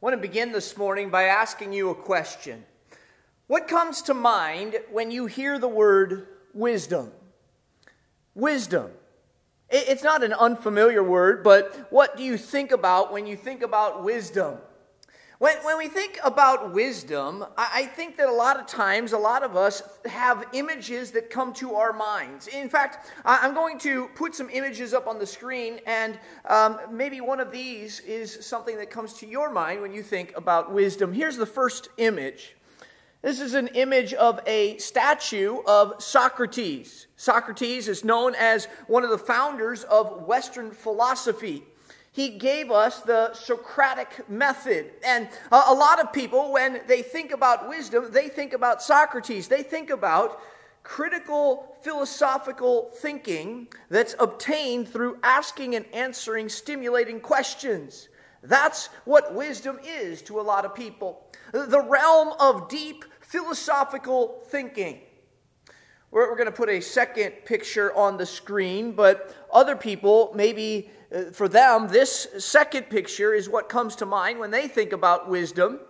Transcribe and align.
I 0.00 0.06
want 0.06 0.14
to 0.14 0.22
begin 0.22 0.52
this 0.52 0.76
morning 0.76 1.10
by 1.10 1.24
asking 1.24 1.72
you 1.72 1.90
a 1.90 1.94
question. 1.94 2.64
What 3.48 3.66
comes 3.66 4.00
to 4.02 4.14
mind 4.14 4.76
when 4.92 5.10
you 5.10 5.26
hear 5.26 5.58
the 5.58 5.66
word 5.66 6.28
wisdom? 6.54 7.10
Wisdom. 8.32 8.92
It's 9.68 10.04
not 10.04 10.22
an 10.22 10.32
unfamiliar 10.32 11.02
word, 11.02 11.42
but 11.42 11.88
what 11.90 12.16
do 12.16 12.22
you 12.22 12.38
think 12.38 12.70
about 12.70 13.12
when 13.12 13.26
you 13.26 13.34
think 13.34 13.60
about 13.60 14.04
wisdom? 14.04 14.58
When, 15.38 15.56
when 15.58 15.78
we 15.78 15.86
think 15.86 16.18
about 16.24 16.74
wisdom, 16.74 17.44
I, 17.56 17.84
think 17.84 18.16
that 18.16 18.28
a 18.28 18.32
lot 18.32 18.58
of 18.58 18.66
times, 18.66 19.12
a 19.12 19.18
lot 19.18 19.44
of 19.44 19.54
us 19.54 19.84
have 20.04 20.44
images 20.52 21.12
that 21.12 21.30
come 21.30 21.52
to 21.54 21.76
our 21.76 21.92
minds. 21.92 22.48
In 22.48 22.68
fact, 22.68 23.12
I'm 23.24 23.54
going 23.54 23.78
to 23.80 24.08
put 24.16 24.34
some 24.34 24.50
images 24.50 24.92
up 24.92 25.06
on 25.06 25.20
the 25.20 25.26
screen, 25.26 25.78
and 25.86 26.18
um, 26.46 26.80
maybe 26.90 27.20
one 27.20 27.38
of 27.38 27.52
these 27.52 28.00
is 28.00 28.44
something 28.44 28.76
that 28.78 28.90
comes 28.90 29.12
to 29.14 29.28
your 29.28 29.48
mind 29.48 29.80
when 29.80 29.94
you 29.94 30.02
think 30.02 30.36
about 30.36 30.72
wisdom. 30.72 31.12
Here's 31.12 31.36
the 31.36 31.46
first 31.46 31.88
image. 31.98 32.56
This 33.22 33.40
is 33.40 33.54
an 33.54 33.68
image 33.68 34.14
of 34.14 34.40
a 34.44 34.76
statue 34.78 35.58
of 35.68 36.02
Socrates. 36.02 37.06
Socrates 37.16 37.86
is 37.86 38.02
known 38.02 38.34
as 38.34 38.64
one 38.88 39.04
of 39.04 39.10
the 39.10 39.18
founders 39.18 39.84
of 39.84 40.26
Western 40.26 40.72
philosophy 40.72 41.62
he 42.18 42.30
gave 42.30 42.72
us 42.72 43.00
the 43.02 43.32
Socratic 43.32 44.28
method. 44.28 44.90
And 45.06 45.28
a 45.52 45.72
lot 45.72 46.00
of 46.00 46.12
people, 46.12 46.50
when 46.50 46.80
they 46.88 47.00
think 47.00 47.30
about 47.30 47.68
wisdom, 47.68 48.08
they 48.10 48.28
think 48.28 48.52
about 48.52 48.82
Socrates. 48.82 49.46
They 49.46 49.62
think 49.62 49.88
about 49.88 50.40
critical 50.82 51.76
philosophical 51.82 52.90
thinking 52.92 53.68
that's 53.88 54.16
obtained 54.18 54.88
through 54.88 55.18
asking 55.22 55.76
and 55.76 55.86
answering 55.92 56.48
stimulating 56.48 57.20
questions. 57.20 58.08
That's 58.42 58.88
what 59.04 59.32
wisdom 59.32 59.78
is 59.86 60.20
to 60.22 60.40
a 60.40 60.42
lot 60.42 60.64
of 60.64 60.74
people. 60.74 61.22
The 61.52 61.84
realm 61.88 62.32
of 62.40 62.68
deep 62.68 63.04
philosophical 63.20 64.42
thinking. 64.48 65.02
We're, 66.10 66.30
we're 66.30 66.36
going 66.36 66.46
to 66.46 66.52
put 66.52 66.68
a 66.68 66.80
second 66.80 67.32
picture 67.44 67.94
on 67.94 68.16
the 68.16 68.26
screen, 68.26 68.92
but 68.92 69.34
other 69.52 69.76
people 69.76 70.32
maybe 70.34 70.90
uh, 71.14 71.24
for 71.32 71.48
them, 71.48 71.88
this 71.88 72.28
second 72.38 72.90
picture 72.90 73.32
is 73.32 73.48
what 73.48 73.68
comes 73.68 73.96
to 73.96 74.06
mind 74.06 74.38
when 74.38 74.50
they 74.50 74.68
think 74.68 74.92
about 74.92 75.28
wisdom. 75.28 75.80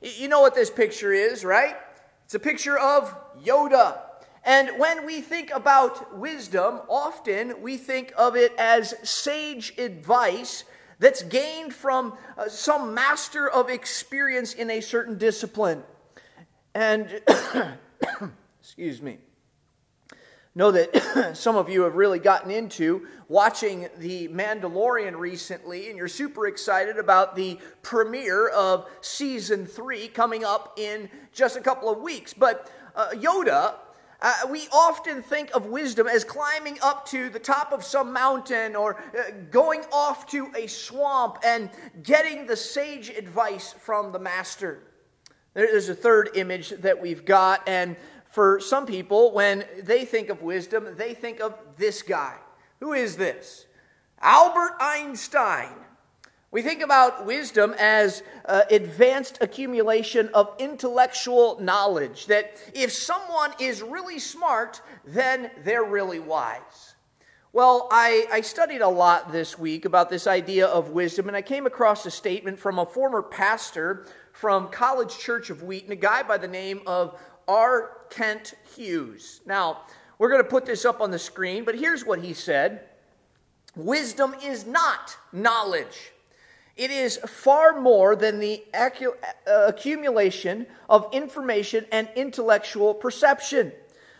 You 0.00 0.28
know 0.28 0.40
what 0.40 0.54
this 0.54 0.70
picture 0.70 1.12
is, 1.12 1.44
right? 1.44 1.76
It's 2.24 2.34
a 2.34 2.38
picture 2.38 2.78
of 2.78 3.16
Yoda. 3.42 4.00
And 4.44 4.70
when 4.78 5.04
we 5.04 5.20
think 5.20 5.50
about 5.52 6.16
wisdom, 6.16 6.80
often 6.88 7.60
we 7.60 7.76
think 7.76 8.12
of 8.16 8.36
it 8.36 8.52
as 8.56 8.94
sage 9.02 9.74
advice 9.78 10.64
that's 11.00 11.22
gained 11.22 11.74
from 11.74 12.16
uh, 12.36 12.48
some 12.48 12.94
master 12.94 13.48
of 13.48 13.68
experience 13.68 14.54
in 14.54 14.70
a 14.70 14.80
certain 14.80 15.18
discipline. 15.18 15.82
And, 16.74 17.20
excuse 18.60 19.02
me 19.02 19.18
know 20.58 20.72
that 20.72 21.36
some 21.36 21.54
of 21.54 21.68
you 21.68 21.82
have 21.82 21.94
really 21.94 22.18
gotten 22.18 22.50
into 22.50 23.06
watching 23.28 23.88
The 23.98 24.26
Mandalorian 24.28 25.16
recently, 25.16 25.88
and 25.88 25.96
you're 25.96 26.08
super 26.08 26.48
excited 26.48 26.98
about 26.98 27.36
the 27.36 27.58
premiere 27.82 28.48
of 28.48 28.90
season 29.00 29.66
three 29.66 30.08
coming 30.08 30.44
up 30.44 30.76
in 30.76 31.08
just 31.32 31.56
a 31.56 31.60
couple 31.60 31.88
of 31.88 32.00
weeks. 32.00 32.34
But 32.34 32.68
uh, 32.96 33.10
Yoda, 33.12 33.76
uh, 34.20 34.34
we 34.50 34.66
often 34.72 35.22
think 35.22 35.54
of 35.54 35.66
wisdom 35.66 36.08
as 36.08 36.24
climbing 36.24 36.78
up 36.82 37.06
to 37.06 37.28
the 37.28 37.38
top 37.38 37.72
of 37.72 37.84
some 37.84 38.12
mountain 38.12 38.74
or 38.74 38.96
uh, 39.16 39.30
going 39.52 39.84
off 39.92 40.26
to 40.26 40.50
a 40.56 40.66
swamp 40.66 41.38
and 41.46 41.70
getting 42.02 42.46
the 42.48 42.56
sage 42.56 43.10
advice 43.10 43.76
from 43.78 44.10
the 44.10 44.18
master. 44.18 44.82
There's 45.54 45.88
a 45.88 45.94
third 45.94 46.30
image 46.34 46.70
that 46.70 47.00
we've 47.00 47.24
got, 47.24 47.68
and 47.68 47.96
for 48.30 48.60
some 48.60 48.86
people, 48.86 49.32
when 49.32 49.64
they 49.82 50.04
think 50.04 50.28
of 50.28 50.42
wisdom, 50.42 50.94
they 50.96 51.14
think 51.14 51.40
of 51.40 51.58
this 51.76 52.02
guy. 52.02 52.36
Who 52.80 52.92
is 52.92 53.16
this? 53.16 53.66
Albert 54.20 54.76
Einstein. 54.80 55.74
We 56.50 56.62
think 56.62 56.82
about 56.82 57.26
wisdom 57.26 57.74
as 57.78 58.22
uh, 58.46 58.62
advanced 58.70 59.38
accumulation 59.42 60.30
of 60.32 60.54
intellectual 60.58 61.60
knowledge. 61.60 62.26
That 62.26 62.56
if 62.74 62.90
someone 62.90 63.52
is 63.60 63.82
really 63.82 64.18
smart, 64.18 64.80
then 65.04 65.50
they're 65.62 65.84
really 65.84 66.20
wise. 66.20 66.94
Well, 67.52 67.88
I, 67.90 68.26
I, 68.30 68.40
studied 68.42 68.82
a 68.82 68.88
lot 68.88 69.32
this 69.32 69.58
week 69.58 69.84
about 69.86 70.10
this 70.10 70.26
idea 70.26 70.66
of 70.66 70.90
wisdom, 70.90 71.28
and 71.28 71.36
I 71.36 71.42
came 71.42 71.66
across 71.66 72.04
a 72.04 72.10
statement 72.10 72.58
from 72.58 72.78
a 72.78 72.84
former 72.84 73.22
pastor 73.22 74.06
from 74.32 74.68
College 74.68 75.18
Church 75.18 75.48
of 75.48 75.62
Wheaton, 75.62 75.90
a 75.90 75.96
guy 75.96 76.22
by 76.22 76.36
the 76.36 76.46
name 76.46 76.82
of 76.86 77.18
R. 77.48 77.90
Kent 78.10 78.54
Hughes. 78.76 79.40
Now, 79.46 79.82
we're 80.18 80.28
going 80.28 80.42
to 80.42 80.48
put 80.48 80.66
this 80.66 80.84
up 80.84 81.00
on 81.00 81.10
the 81.10 81.18
screen, 81.18 81.64
but 81.64 81.74
here's 81.74 82.04
what 82.04 82.20
he 82.20 82.34
said 82.34 82.82
Wisdom 83.74 84.34
is 84.44 84.66
not 84.66 85.16
knowledge. 85.32 86.12
It 86.76 86.92
is 86.92 87.16
far 87.26 87.80
more 87.80 88.14
than 88.14 88.38
the 88.38 88.62
uh, 88.72 88.86
accumulation 89.66 90.66
of 90.88 91.08
information 91.12 91.86
and 91.90 92.08
intellectual 92.14 92.94
perception. 92.94 93.72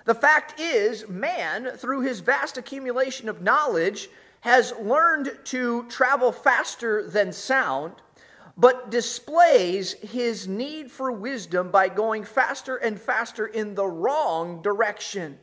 The 0.07 0.15
fact 0.15 0.59
is, 0.59 1.09
man, 1.09 1.71
through 1.77 2.01
his 2.01 2.19
vast 2.19 2.57
accumulation 2.57 3.29
of 3.29 3.43
knowledge, 3.43 4.09
has 4.41 4.73
learned 4.81 5.39
to 5.45 5.85
travel 5.89 6.33
faster 6.33 7.09
than 7.09 7.33
sound 7.33 7.93
but 8.59 8.91
displays 8.91 9.93
his 9.93 10.49
need 10.49 10.91
for 10.91 11.13
wisdom 11.13 11.71
by 11.71 11.89
going 11.89 12.25
faster 12.25 12.75
and 12.77 13.01
faster 13.01 13.47
in 13.47 13.77
the 13.77 13.87
wrong 13.87 14.61
direction. 14.61 15.39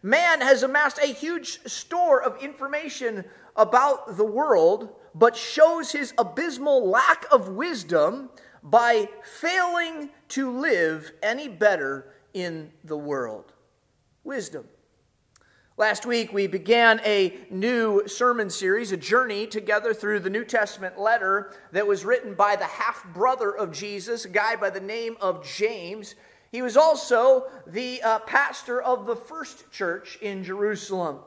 Man 0.00 0.40
has 0.40 0.62
amassed 0.62 0.98
a 0.98 1.06
huge 1.06 1.60
store 1.66 2.22
of 2.22 2.40
information 2.40 3.24
about 3.56 4.16
the 4.16 4.24
world, 4.24 4.90
but 5.12 5.36
shows 5.36 5.90
his 5.90 6.14
abysmal 6.16 6.88
lack 6.88 7.26
of 7.32 7.48
wisdom 7.48 8.30
by 8.62 9.08
failing 9.24 10.10
to 10.28 10.50
live 10.50 11.12
any 11.20 11.48
better 11.48 12.14
in 12.32 12.70
the 12.84 12.96
world. 12.96 13.52
Wisdom. 14.22 14.68
Last 15.78 16.04
week, 16.04 16.34
we 16.34 16.48
began 16.48 17.00
a 17.02 17.34
new 17.48 18.06
sermon 18.06 18.50
series, 18.50 18.92
a 18.92 18.96
journey 18.98 19.46
together 19.46 19.94
through 19.94 20.20
the 20.20 20.28
New 20.28 20.44
Testament 20.44 21.00
letter 21.00 21.54
that 21.72 21.86
was 21.86 22.04
written 22.04 22.34
by 22.34 22.56
the 22.56 22.66
half 22.66 23.06
brother 23.14 23.56
of 23.56 23.72
Jesus, 23.72 24.26
a 24.26 24.28
guy 24.28 24.54
by 24.54 24.68
the 24.68 24.80
name 24.82 25.16
of 25.22 25.42
James. 25.46 26.14
He 26.50 26.60
was 26.60 26.76
also 26.76 27.46
the 27.66 28.02
uh, 28.02 28.18
pastor 28.18 28.82
of 28.82 29.06
the 29.06 29.16
first 29.16 29.70
church 29.70 30.18
in 30.20 30.44
Jerusalem. 30.44 31.20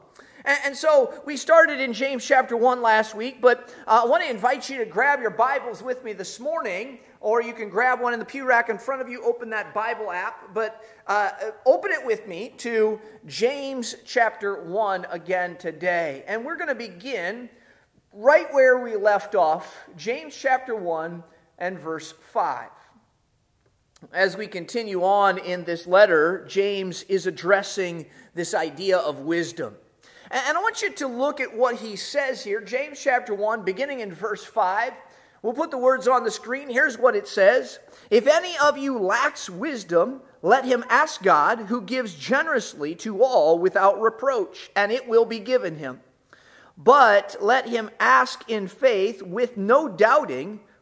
And, 0.45 0.59
and, 0.63 0.77
so 0.77 1.19
we 1.25 1.37
started 1.37 1.79
in 1.79 1.91
James 1.91 2.23
chapter 2.23 2.55
1 2.55 2.83
last 2.83 3.15
week, 3.15 3.41
but 3.41 3.73
uh, 3.87 4.01
I 4.03 4.05
want 4.05 4.23
to 4.23 4.29
invite 4.29 4.69
you 4.69 4.77
to 4.77 4.85
grab 4.85 5.21
your 5.21 5.31
Bibles 5.31 5.81
with 5.81 6.03
me 6.03 6.13
this 6.13 6.39
morning 6.39 6.99
or 7.25 7.41
you 7.41 7.53
can 7.53 7.69
grab 7.69 7.99
one 7.99 8.13
in 8.13 8.19
the 8.19 8.25
pew 8.25 8.45
rack 8.45 8.69
in 8.69 8.77
front 8.77 9.01
of 9.01 9.09
you, 9.09 9.19
open 9.23 9.49
that 9.49 9.73
Bible 9.73 10.11
app. 10.11 10.53
But 10.53 10.83
uh, 11.07 11.31
open 11.65 11.89
it 11.89 12.05
with 12.05 12.27
me 12.27 12.53
to 12.57 13.01
James 13.25 13.95
chapter 14.05 14.61
1 14.61 15.07
again 15.09 15.57
today. 15.57 16.23
And 16.27 16.45
we're 16.45 16.55
going 16.55 16.67
to 16.67 16.75
begin 16.75 17.49
right 18.13 18.45
where 18.53 18.77
we 18.77 18.95
left 18.95 19.33
off, 19.33 19.75
James 19.97 20.37
chapter 20.39 20.75
1 20.75 21.23
and 21.57 21.79
verse 21.79 22.13
5. 22.31 22.69
As 24.13 24.37
we 24.37 24.45
continue 24.45 25.03
on 25.03 25.39
in 25.39 25.63
this 25.63 25.87
letter, 25.87 26.45
James 26.47 27.01
is 27.09 27.25
addressing 27.25 28.05
this 28.35 28.53
idea 28.53 28.99
of 28.99 29.21
wisdom. 29.21 29.73
And 30.29 30.55
I 30.55 30.61
want 30.61 30.83
you 30.83 30.91
to 30.91 31.07
look 31.07 31.39
at 31.39 31.57
what 31.57 31.77
he 31.77 31.95
says 31.95 32.43
here, 32.43 32.61
James 32.61 33.01
chapter 33.01 33.33
1, 33.33 33.63
beginning 33.63 34.01
in 34.01 34.13
verse 34.13 34.43
5. 34.43 34.93
We'll 35.45 35.53
put 35.53 35.69
the 35.69 35.77
words 35.77 36.07
on 36.07 36.23
the 36.23 36.31
screen. 36.31 36.71
Here's 36.71 36.97
what 36.97 37.15
it 37.15 37.27
says 37.27 37.77
If 38.09 38.25
any 38.25 38.57
of 38.57 38.79
you 38.79 38.97
lacks 38.97 39.47
wisdom, 39.47 40.21
let 40.41 40.65
him 40.65 40.83
ask 40.89 41.21
God, 41.21 41.59
who 41.59 41.83
gives 41.83 42.15
generously 42.15 42.95
to 42.95 43.21
all 43.21 43.59
without 43.59 44.01
reproach, 44.01 44.71
and 44.75 44.91
it 44.91 45.07
will 45.07 45.23
be 45.23 45.37
given 45.37 45.77
him. 45.77 46.01
But 46.75 47.35
let 47.39 47.69
him 47.69 47.91
ask 47.99 48.49
in 48.49 48.67
faith 48.67 49.21
with 49.21 49.55
no 49.55 49.87
doubting, 49.87 50.61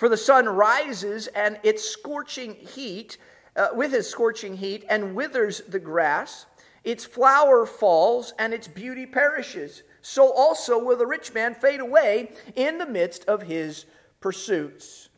For 0.00 0.08
the 0.08 0.16
sun 0.16 0.48
rises 0.48 1.26
and 1.26 1.60
its 1.62 1.84
scorching 1.84 2.54
heat, 2.54 3.18
uh, 3.54 3.68
with 3.74 3.92
its 3.92 4.08
scorching 4.08 4.56
heat, 4.56 4.82
and 4.88 5.14
withers 5.14 5.60
the 5.68 5.78
grass. 5.78 6.46
Its 6.84 7.04
flower 7.04 7.66
falls 7.66 8.32
and 8.38 8.54
its 8.54 8.66
beauty 8.66 9.04
perishes. 9.04 9.82
So 10.00 10.32
also 10.32 10.82
will 10.82 10.96
the 10.96 11.06
rich 11.06 11.34
man 11.34 11.54
fade 11.54 11.80
away 11.80 12.32
in 12.56 12.78
the 12.78 12.86
midst 12.86 13.26
of 13.26 13.42
his 13.42 13.84
pursuits. 14.20 15.10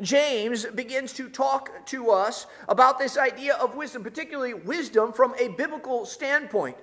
James 0.00 0.66
begins 0.66 1.12
to 1.14 1.28
talk 1.28 1.84
to 1.86 2.12
us 2.12 2.46
about 2.68 3.00
this 3.00 3.18
idea 3.18 3.54
of 3.56 3.74
wisdom, 3.74 4.04
particularly 4.04 4.54
wisdom 4.54 5.12
from 5.12 5.34
a 5.40 5.48
biblical 5.48 6.06
standpoint. 6.06 6.76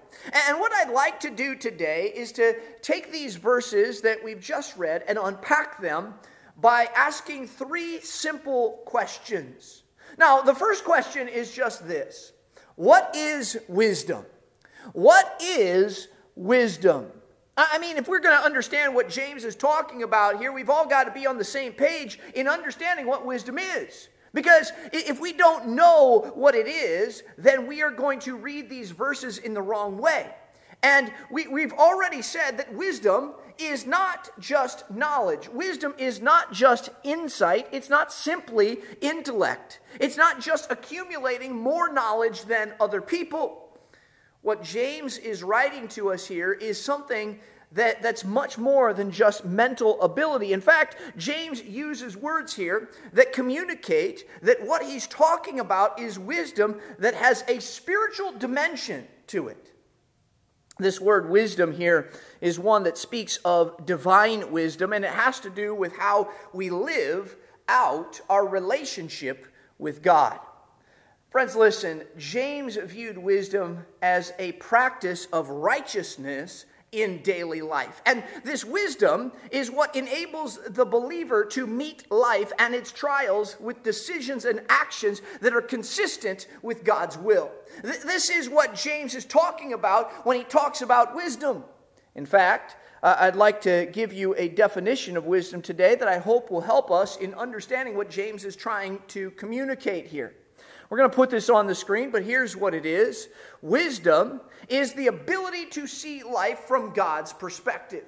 And 0.49 0.59
what 0.59 0.73
I'd 0.73 0.91
like 0.91 1.21
to 1.21 1.29
do 1.29 1.55
today 1.55 2.11
is 2.13 2.33
to 2.33 2.57
take 2.81 3.13
these 3.13 3.37
verses 3.37 4.01
that 4.01 4.21
we've 4.21 4.41
just 4.41 4.75
read 4.75 5.05
and 5.07 5.17
unpack 5.17 5.79
them 5.79 6.15
by 6.57 6.87
asking 6.95 7.47
three 7.47 7.99
simple 8.01 8.81
questions. 8.85 9.83
Now, 10.17 10.41
the 10.41 10.55
first 10.55 10.83
question 10.83 11.27
is 11.27 11.51
just 11.51 11.87
this 11.87 12.33
What 12.75 13.15
is 13.15 13.57
wisdom? 13.67 14.25
What 14.93 15.41
is 15.41 16.07
wisdom? 16.35 17.11
I 17.57 17.79
mean, 17.79 17.95
if 17.95 18.09
we're 18.09 18.19
going 18.19 18.37
to 18.37 18.43
understand 18.43 18.93
what 18.93 19.07
James 19.07 19.45
is 19.45 19.55
talking 19.55 20.03
about 20.03 20.39
here, 20.39 20.51
we've 20.51 20.69
all 20.69 20.85
got 20.85 21.05
to 21.05 21.11
be 21.11 21.25
on 21.25 21.37
the 21.37 21.45
same 21.45 21.71
page 21.71 22.19
in 22.33 22.49
understanding 22.49 23.07
what 23.07 23.25
wisdom 23.25 23.57
is. 23.57 24.09
Because 24.33 24.73
if 24.91 25.21
we 25.21 25.31
don't 25.31 25.69
know 25.69 26.33
what 26.35 26.53
it 26.53 26.67
is, 26.67 27.23
then 27.37 27.65
we 27.65 27.81
are 27.81 27.91
going 27.91 28.19
to 28.19 28.35
read 28.35 28.69
these 28.69 28.91
verses 28.91 29.37
in 29.37 29.53
the 29.53 29.61
wrong 29.61 29.97
way. 29.97 30.29
And 30.83 31.13
we, 31.31 31.47
we've 31.47 31.71
already 31.71 32.21
said 32.21 32.57
that 32.57 32.73
wisdom 32.73 33.35
is 33.59 33.85
not 33.85 34.29
just 34.39 34.89
knowledge. 34.89 35.49
Wisdom 35.49 35.93
is 35.97 36.21
not 36.21 36.51
just 36.53 36.89
insight. 37.03 37.67
It's 37.71 37.89
not 37.89 38.11
simply 38.11 38.79
intellect. 39.01 39.79
It's 39.99 40.17
not 40.17 40.39
just 40.39 40.71
accumulating 40.71 41.55
more 41.55 41.91
knowledge 41.91 42.45
than 42.45 42.73
other 42.79 43.01
people 43.01 43.65
what 44.45 44.61
James 44.61 45.17
is 45.17 45.41
writing 45.41 45.87
to 45.87 46.11
us 46.11 46.27
here 46.27 46.53
is 46.53 46.79
something 46.79 47.39
that, 47.71 48.03
that's 48.03 48.23
much 48.23 48.59
more 48.59 48.93
than 48.93 49.09
just 49.09 49.43
mental 49.43 49.99
ability. 50.03 50.53
In 50.53 50.61
fact, 50.61 50.97
James 51.17 51.63
uses 51.63 52.15
words 52.15 52.53
here 52.55 52.91
that 53.13 53.33
communicate 53.33 54.29
that 54.43 54.63
what 54.63 54.83
he's 54.83 55.07
talking 55.07 55.59
about 55.59 55.99
is 55.99 56.19
wisdom 56.19 56.79
that 56.99 57.15
has 57.15 57.43
a 57.47 57.59
spiritual 57.59 58.33
dimension 58.33 59.07
to 59.25 59.47
it. 59.47 59.71
This 60.77 60.99
word 60.99 61.29
wisdom 61.29 61.71
here 61.71 62.11
is 62.41 62.59
one 62.59 62.83
that 62.83 62.97
speaks 62.97 63.37
of 63.45 63.85
divine 63.85 64.51
wisdom, 64.51 64.91
and 64.91 65.05
it 65.05 65.11
has 65.11 65.39
to 65.41 65.49
do 65.49 65.73
with 65.73 65.95
how 65.95 66.29
we 66.53 66.69
live 66.69 67.35
out 67.69 68.19
our 68.29 68.45
relationship 68.45 69.47
with 69.79 70.01
God. 70.01 70.39
Friends, 71.29 71.55
listen, 71.55 72.03
James 72.17 72.77
viewed 72.77 73.17
wisdom 73.17 73.85
as 74.01 74.33
a 74.39 74.53
practice 74.53 75.27
of 75.33 75.49
righteousness 75.49 76.65
in 77.01 77.21
daily 77.21 77.61
life. 77.61 78.01
And 78.05 78.23
this 78.43 78.63
wisdom 78.63 79.31
is 79.51 79.71
what 79.71 79.95
enables 79.95 80.59
the 80.67 80.85
believer 80.85 81.45
to 81.45 81.67
meet 81.67 82.09
life 82.11 82.51
and 82.59 82.73
its 82.73 82.91
trials 82.91 83.57
with 83.59 83.83
decisions 83.83 84.45
and 84.45 84.61
actions 84.69 85.21
that 85.41 85.53
are 85.53 85.61
consistent 85.61 86.47
with 86.61 86.83
God's 86.83 87.17
will. 87.17 87.51
This 87.83 88.29
is 88.29 88.49
what 88.49 88.75
James 88.75 89.15
is 89.15 89.25
talking 89.25 89.73
about 89.73 90.11
when 90.25 90.37
he 90.37 90.43
talks 90.43 90.81
about 90.81 91.15
wisdom. 91.15 91.63
In 92.15 92.25
fact, 92.25 92.77
uh, 93.03 93.15
I'd 93.19 93.35
like 93.35 93.61
to 93.61 93.87
give 93.91 94.13
you 94.13 94.33
a 94.35 94.47
definition 94.47 95.17
of 95.17 95.25
wisdom 95.25 95.61
today 95.61 95.95
that 95.95 96.07
I 96.07 96.17
hope 96.17 96.49
will 96.49 96.61
help 96.61 96.89
us 96.89 97.17
in 97.17 97.33
understanding 97.33 97.95
what 97.95 98.09
James 98.09 98.45
is 98.45 98.55
trying 98.55 98.99
to 99.09 99.31
communicate 99.31 100.07
here. 100.07 100.33
We're 100.89 100.97
going 100.97 101.09
to 101.09 101.15
put 101.15 101.29
this 101.29 101.49
on 101.49 101.67
the 101.67 101.75
screen, 101.75 102.11
but 102.11 102.23
here's 102.23 102.55
what 102.55 102.73
it 102.73 102.85
is 102.85 103.27
Wisdom 103.61 104.41
is 104.69 104.93
the 104.93 105.07
ability 105.07 105.65
to 105.67 105.87
see 105.87 106.23
life 106.23 106.59
from 106.59 106.93
God's 106.93 107.33
perspective. 107.33 108.05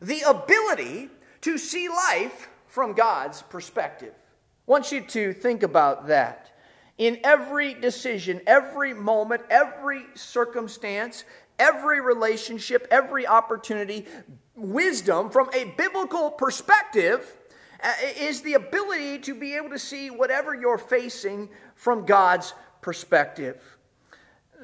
The 0.00 0.22
ability 0.22 1.10
to 1.42 1.58
see 1.58 1.88
life 1.88 2.48
from 2.66 2.92
God's 2.92 3.42
perspective. 3.42 4.12
I 4.14 4.70
want 4.70 4.92
you 4.92 5.00
to 5.00 5.32
think 5.32 5.62
about 5.62 6.08
that. 6.08 6.50
In 6.98 7.18
every 7.24 7.74
decision, 7.74 8.40
every 8.46 8.94
moment, 8.94 9.42
every 9.50 10.06
circumstance, 10.14 11.24
every 11.58 12.00
relationship, 12.00 12.88
every 12.90 13.26
opportunity, 13.26 14.06
wisdom 14.54 15.30
from 15.30 15.50
a 15.54 15.64
biblical 15.76 16.30
perspective 16.30 17.36
uh, 17.82 17.92
is 18.18 18.40
the 18.40 18.54
ability 18.54 19.18
to 19.18 19.34
be 19.34 19.54
able 19.54 19.68
to 19.68 19.78
see 19.78 20.10
whatever 20.10 20.54
you're 20.54 20.78
facing 20.78 21.48
from 21.76 22.04
God's 22.04 22.54
perspective. 22.80 23.62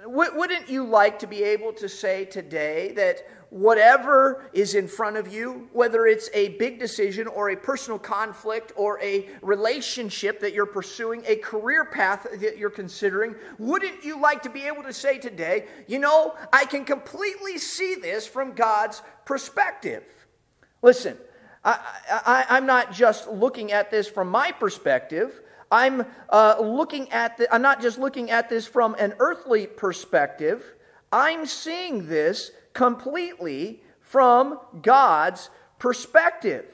Wouldn't 0.05 0.69
you 0.69 0.85
like 0.85 1.21
to 1.21 1.29
be 1.29 1.45
able 1.45 1.73
to 1.75 1.89
say 1.89 2.25
today 2.25 2.91
that 2.97 3.19
whatever 3.51 4.51
is 4.55 4.75
in 4.75 4.89
front 4.89 5.17
of 5.17 5.33
you, 5.33 5.69
whether 5.73 6.07
it's 6.07 6.29
a 6.33 6.49
big 6.57 6.81
decision 6.81 7.29
or 7.29 7.51
a 7.51 7.57
personal 7.57 7.99
conflict 7.99 8.73
or 8.75 8.99
a 9.01 9.29
relationship 9.43 10.41
that 10.41 10.55
you're 10.55 10.67
pursuing, 10.67 11.23
a 11.27 11.37
career 11.37 11.85
path 11.85 12.27
that 12.41 12.57
you're 12.57 12.71
considering, 12.71 13.37
wouldn't 13.59 14.03
you 14.03 14.19
like 14.19 14.43
to 14.43 14.51
be 14.51 14.63
able 14.63 14.83
to 14.83 14.93
say 14.93 15.19
today, 15.19 15.67
you 15.87 15.99
know, 15.99 16.35
I 16.53 16.65
can 16.65 16.85
completely 16.85 17.59
see 17.59 17.95
this 17.95 18.27
from 18.27 18.55
God's 18.55 19.03
perspective? 19.27 20.03
Listen, 20.81 21.17
I, 21.65 22.47
am 22.49 22.67
not 22.67 22.93
just 22.93 23.29
looking 23.29 23.71
at 23.71 23.91
this 23.91 24.09
from 24.09 24.29
my 24.29 24.51
perspective. 24.51 25.43
I'm 25.73 26.05
uh, 26.29 26.57
looking 26.61 27.11
at 27.13 27.39
the, 27.39 27.53
I'm 27.53 27.63
not 27.63 27.81
just 27.81 27.99
looking 27.99 28.31
at 28.31 28.51
this 28.51 28.67
from 28.67 28.95
an 28.99 29.15
earthly 29.19 29.67
perspective. 29.67 30.63
I'm 31.11 31.47
seeing 31.47 32.07
this 32.07 32.51
completely 32.75 33.83
from 34.03 34.61
God's 34.83 35.49
perspective. 35.79 36.67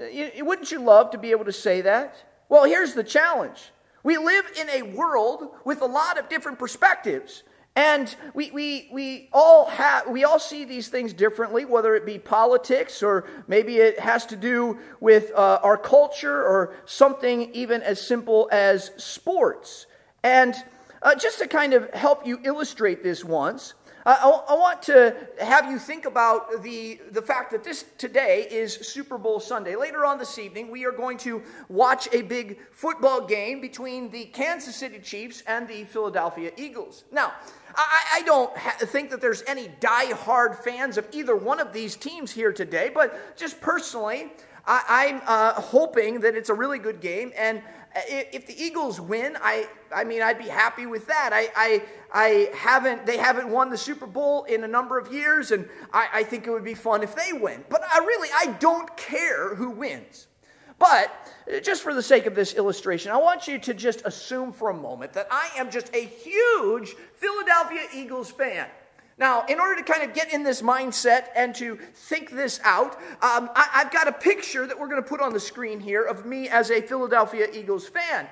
Uh, 0.00 0.44
wouldn't 0.44 0.70
you 0.70 0.78
love 0.78 1.10
to 1.10 1.18
be 1.18 1.32
able 1.32 1.44
to 1.44 1.52
say 1.52 1.80
that? 1.80 2.14
Well, 2.48 2.64
here's 2.64 2.94
the 2.94 3.02
challenge. 3.02 3.72
We 4.04 4.16
live 4.16 4.46
in 4.58 4.70
a 4.70 4.82
world 4.82 5.48
with 5.64 5.82
a 5.82 5.86
lot 5.86 6.18
of 6.18 6.28
different 6.28 6.60
perspectives. 6.60 7.42
And 7.78 8.12
we, 8.34 8.50
we, 8.50 8.88
we, 8.90 9.28
all 9.32 9.66
have, 9.66 10.08
we 10.08 10.24
all 10.24 10.40
see 10.40 10.64
these 10.64 10.88
things 10.88 11.12
differently, 11.12 11.64
whether 11.64 11.94
it 11.94 12.04
be 12.04 12.18
politics 12.18 13.04
or 13.04 13.24
maybe 13.46 13.76
it 13.76 14.00
has 14.00 14.26
to 14.26 14.36
do 14.36 14.80
with 14.98 15.30
uh, 15.32 15.60
our 15.62 15.76
culture 15.76 16.42
or 16.42 16.74
something 16.86 17.54
even 17.54 17.80
as 17.82 18.04
simple 18.04 18.48
as 18.50 18.90
sports. 18.96 19.86
And 20.24 20.56
uh, 21.02 21.14
just 21.14 21.38
to 21.38 21.46
kind 21.46 21.72
of 21.72 21.88
help 21.94 22.26
you 22.26 22.40
illustrate 22.42 23.04
this 23.04 23.24
once, 23.24 23.74
I, 24.08 24.42
I, 24.48 24.54
want 24.54 24.80
to 24.84 25.14
have 25.38 25.70
you 25.70 25.78
think 25.78 26.06
about 26.06 26.62
the, 26.62 26.98
the 27.10 27.20
fact 27.20 27.50
that 27.50 27.62
this 27.62 27.84
today 27.98 28.48
is 28.50 28.72
Super 28.72 29.18
Bowl 29.18 29.38
Sunday. 29.38 29.76
Later 29.76 30.06
on 30.06 30.16
this 30.16 30.38
evening, 30.38 30.70
we 30.70 30.86
are 30.86 30.92
going 30.92 31.18
to 31.18 31.42
watch 31.68 32.08
a 32.14 32.22
big 32.22 32.58
football 32.72 33.26
game 33.26 33.60
between 33.60 34.10
the 34.10 34.24
Kansas 34.24 34.76
City 34.76 34.98
Chiefs 34.98 35.42
and 35.46 35.68
the 35.68 35.84
Philadelphia 35.84 36.52
Eagles. 36.56 37.04
Now, 37.12 37.34
I, 37.76 38.02
I 38.14 38.22
don't 38.22 38.56
ha- 38.56 38.76
think 38.78 39.10
that 39.10 39.20
there's 39.20 39.42
any 39.46 39.68
die-hard 39.78 40.56
fans 40.56 40.96
of 40.96 41.06
either 41.12 41.36
one 41.36 41.60
of 41.60 41.74
these 41.74 41.94
teams 41.94 42.30
here 42.30 42.50
today, 42.50 42.90
but 42.92 43.36
just 43.36 43.60
personally, 43.60 44.32
I, 44.68 45.06
am 45.06 45.22
uh, 45.26 45.54
hoping 45.54 46.20
that 46.20 46.34
it's 46.34 46.50
a 46.50 46.54
really 46.54 46.78
good 46.78 47.00
game. 47.00 47.32
And 47.36 47.62
if 47.94 48.46
the 48.46 48.62
Eagles 48.62 49.00
win, 49.00 49.36
I, 49.40 49.66
I 49.94 50.04
mean, 50.04 50.20
I'd 50.20 50.38
be 50.38 50.48
happy 50.48 50.86
with 50.86 51.06
that. 51.06 51.30
I, 51.32 51.48
I, 51.56 51.82
I 52.12 52.50
haven't, 52.54 53.06
they 53.06 53.16
haven't 53.16 53.48
won 53.48 53.70
the 53.70 53.78
Super 53.78 54.06
Bowl 54.06 54.44
in 54.44 54.64
a 54.64 54.68
number 54.68 54.98
of 54.98 55.12
years, 55.12 55.52
and 55.52 55.66
I, 55.92 56.08
I 56.12 56.22
think 56.22 56.46
it 56.46 56.50
would 56.50 56.64
be 56.64 56.74
fun 56.74 57.02
if 57.02 57.16
they 57.16 57.32
win. 57.32 57.64
But 57.70 57.82
I 57.92 57.98
really, 58.00 58.28
I 58.34 58.52
don't 58.58 58.94
care 58.96 59.54
who 59.54 59.70
wins. 59.70 60.26
But 60.78 61.10
just 61.62 61.82
for 61.82 61.94
the 61.94 62.02
sake 62.02 62.26
of 62.26 62.34
this 62.34 62.54
illustration, 62.54 63.10
I 63.10 63.16
want 63.16 63.48
you 63.48 63.58
to 63.58 63.74
just 63.74 64.02
assume 64.04 64.52
for 64.52 64.70
a 64.70 64.74
moment 64.74 65.14
that 65.14 65.26
I 65.30 65.50
am 65.56 65.70
just 65.70 65.92
a 65.94 66.04
huge 66.04 66.94
Philadelphia 67.16 67.82
Eagles 67.94 68.30
fan. 68.30 68.68
Now, 69.18 69.44
in 69.46 69.58
order 69.58 69.74
to 69.76 69.82
kind 69.82 70.08
of 70.08 70.14
get 70.14 70.32
in 70.32 70.44
this 70.44 70.62
mindset 70.62 71.26
and 71.34 71.54
to 71.56 71.76
think 71.94 72.30
this 72.30 72.60
out, 72.62 72.94
um, 73.20 73.50
I, 73.54 73.68
have 73.72 73.90
got 73.90 74.06
a 74.06 74.12
picture 74.12 74.66
that 74.66 74.78
we're 74.78 74.86
going 74.86 75.02
to 75.02 75.08
put 75.08 75.20
on 75.20 75.32
the 75.32 75.40
screen 75.40 75.80
here 75.80 76.04
of 76.04 76.24
me 76.24 76.48
as 76.48 76.70
a 76.70 76.80
Philadelphia 76.80 77.48
Eagles 77.52 77.88
fan. 77.88 78.28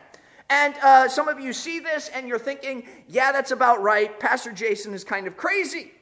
And 0.48 0.74
uh, 0.76 1.08
some 1.08 1.26
of 1.26 1.40
you 1.40 1.52
see 1.52 1.80
this 1.80 2.08
and 2.14 2.28
you're 2.28 2.38
thinking, 2.38 2.86
yeah, 3.08 3.32
that's 3.32 3.50
about 3.50 3.82
right. 3.82 4.18
Pastor 4.20 4.52
Jason 4.52 4.94
is 4.94 5.02
kind 5.02 5.26
of 5.26 5.36
crazy. 5.36 5.92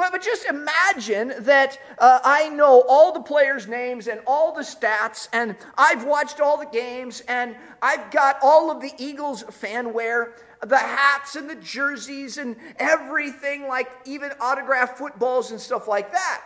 But, 0.00 0.12
but 0.12 0.22
just 0.22 0.46
imagine 0.46 1.34
that 1.40 1.78
uh, 1.98 2.20
I 2.24 2.48
know 2.48 2.82
all 2.88 3.12
the 3.12 3.20
players' 3.20 3.68
names 3.68 4.06
and 4.06 4.22
all 4.26 4.54
the 4.54 4.62
stats, 4.62 5.28
and 5.30 5.54
I've 5.76 6.04
watched 6.06 6.40
all 6.40 6.56
the 6.56 6.64
games, 6.64 7.22
and 7.28 7.54
I've 7.82 8.10
got 8.10 8.38
all 8.40 8.70
of 8.70 8.80
the 8.80 8.92
Eagles 8.96 9.42
fanware 9.42 10.32
the 10.62 10.78
hats 10.78 11.36
and 11.36 11.50
the 11.50 11.54
jerseys 11.54 12.38
and 12.38 12.56
everything, 12.78 13.68
like 13.68 13.90
even 14.06 14.30
autographed 14.40 14.96
footballs 14.96 15.50
and 15.50 15.60
stuff 15.60 15.86
like 15.86 16.12
that. 16.12 16.44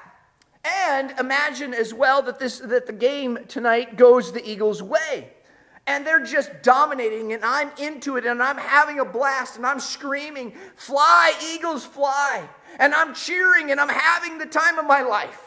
And 0.65 1.13
imagine 1.21 1.75
as 1.75 1.95
well 1.95 2.23
that, 2.23 2.41
this, 2.41 2.59
that 2.59 2.89
the 2.89 2.93
game 2.93 3.39
tonight 3.47 3.97
goes 3.97 4.33
the 4.33 4.45
Eagles' 4.45 4.83
way. 4.83 5.31
And 5.87 6.05
they're 6.05 6.25
just 6.25 6.51
dominating, 6.65 7.33
and 7.33 7.45
I'm 7.45 7.71
into 7.79 8.17
it, 8.17 8.27
and 8.27 8.43
I'm 8.43 8.59
having 8.59 8.99
a 8.99 9.05
blast, 9.05 9.59
and 9.59 9.65
I'm 9.65 9.79
screaming, 9.79 10.55
Fly, 10.75 11.35
Eagles, 11.55 11.85
fly! 11.85 12.49
And 12.79 12.95
I'm 12.95 13.15
cheering, 13.15 13.71
and 13.71 13.81
I'm 13.81 13.89
having 13.89 14.39
the 14.39 14.47
time 14.47 14.79
of 14.79 14.87
my 14.87 15.03
life. 15.03 15.41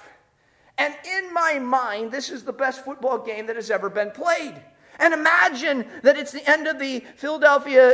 And 0.77 0.95
in 1.17 1.33
my 1.33 1.59
mind, 1.59 2.11
this 2.11 2.29
is 2.29 2.43
the 2.43 2.53
best 2.53 2.85
football 2.85 3.17
game 3.17 3.47
that 3.47 3.55
has 3.55 3.71
ever 3.71 3.89
been 3.89 4.11
played. 4.11 4.61
And 4.99 5.13
imagine 5.13 5.85
that 6.01 6.17
it's 6.17 6.31
the 6.31 6.47
end 6.49 6.67
of 6.67 6.79
the 6.79 7.01
Philadelphia, 7.15 7.89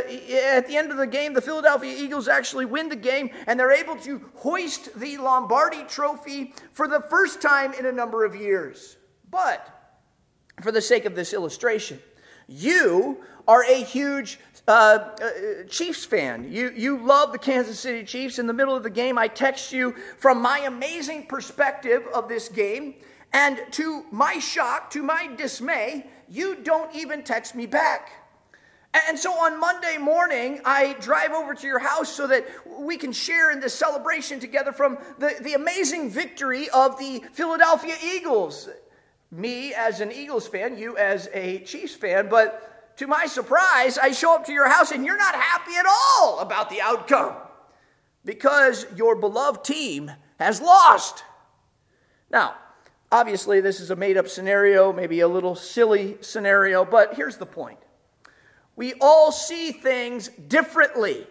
at 0.56 0.66
the 0.66 0.76
end 0.76 0.90
of 0.90 0.96
the 0.96 1.06
game, 1.06 1.34
the 1.34 1.42
Philadelphia 1.42 1.94
Eagles 1.96 2.28
actually 2.28 2.64
win 2.64 2.88
the 2.88 2.96
game 2.96 3.30
and 3.46 3.60
they're 3.60 3.72
able 3.72 3.96
to 3.96 4.22
hoist 4.36 4.98
the 4.98 5.18
Lombardi 5.18 5.84
trophy 5.84 6.54
for 6.72 6.88
the 6.88 7.00
first 7.00 7.42
time 7.42 7.74
in 7.74 7.84
a 7.84 7.92
number 7.92 8.24
of 8.24 8.34
years. 8.34 8.96
But 9.30 9.68
for 10.62 10.72
the 10.72 10.80
sake 10.80 11.04
of 11.04 11.14
this 11.14 11.34
illustration, 11.34 12.00
you 12.48 13.18
are 13.46 13.64
a 13.64 13.82
huge 13.82 14.38
uh, 14.66 14.70
uh, 14.70 15.28
Chiefs 15.68 16.04
fan. 16.04 16.50
You, 16.50 16.72
you 16.74 16.98
love 16.98 17.32
the 17.32 17.38
Kansas 17.38 17.78
City 17.78 18.04
Chiefs. 18.04 18.38
In 18.38 18.46
the 18.46 18.52
middle 18.52 18.74
of 18.74 18.82
the 18.82 18.90
game, 18.90 19.18
I 19.18 19.28
text 19.28 19.72
you 19.72 19.94
from 20.18 20.40
my 20.40 20.60
amazing 20.60 21.26
perspective 21.26 22.02
of 22.14 22.28
this 22.28 22.48
game. 22.48 22.94
And 23.32 23.60
to 23.72 24.04
my 24.10 24.38
shock, 24.38 24.90
to 24.92 25.02
my 25.02 25.28
dismay, 25.36 26.06
you 26.28 26.56
don't 26.56 26.94
even 26.94 27.24
text 27.24 27.54
me 27.54 27.66
back. 27.66 28.10
And 29.08 29.18
so 29.18 29.32
on 29.32 29.58
Monday 29.58 29.98
morning, 29.98 30.60
I 30.64 30.94
drive 31.00 31.32
over 31.32 31.52
to 31.52 31.66
your 31.66 31.80
house 31.80 32.08
so 32.08 32.28
that 32.28 32.46
we 32.78 32.96
can 32.96 33.12
share 33.12 33.50
in 33.50 33.58
this 33.58 33.74
celebration 33.74 34.38
together 34.38 34.72
from 34.72 34.98
the, 35.18 35.34
the 35.40 35.54
amazing 35.54 36.10
victory 36.10 36.70
of 36.70 36.96
the 36.98 37.24
Philadelphia 37.32 37.96
Eagles. 38.02 38.68
Me 39.34 39.74
as 39.74 40.00
an 40.00 40.12
Eagles 40.12 40.46
fan, 40.46 40.78
you 40.78 40.96
as 40.96 41.28
a 41.32 41.58
Chiefs 41.60 41.94
fan, 41.94 42.28
but 42.28 42.96
to 42.98 43.06
my 43.06 43.26
surprise, 43.26 43.98
I 43.98 44.12
show 44.12 44.34
up 44.34 44.46
to 44.46 44.52
your 44.52 44.68
house 44.68 44.92
and 44.92 45.04
you're 45.04 45.16
not 45.16 45.34
happy 45.34 45.74
at 45.76 45.86
all 45.86 46.38
about 46.38 46.70
the 46.70 46.80
outcome 46.80 47.34
because 48.24 48.86
your 48.94 49.16
beloved 49.16 49.64
team 49.64 50.10
has 50.38 50.60
lost. 50.60 51.24
Now, 52.30 52.54
Obviously, 53.14 53.60
this 53.60 53.78
is 53.78 53.92
a 53.92 53.96
made 53.96 54.16
up 54.16 54.26
scenario, 54.26 54.92
maybe 54.92 55.20
a 55.20 55.28
little 55.28 55.54
silly 55.54 56.16
scenario, 56.20 56.84
but 56.84 57.14
here's 57.14 57.36
the 57.36 57.46
point. 57.46 57.78
We 58.74 58.94
all 59.00 59.30
see 59.30 59.70
things 59.70 60.26
differently. 60.48 61.24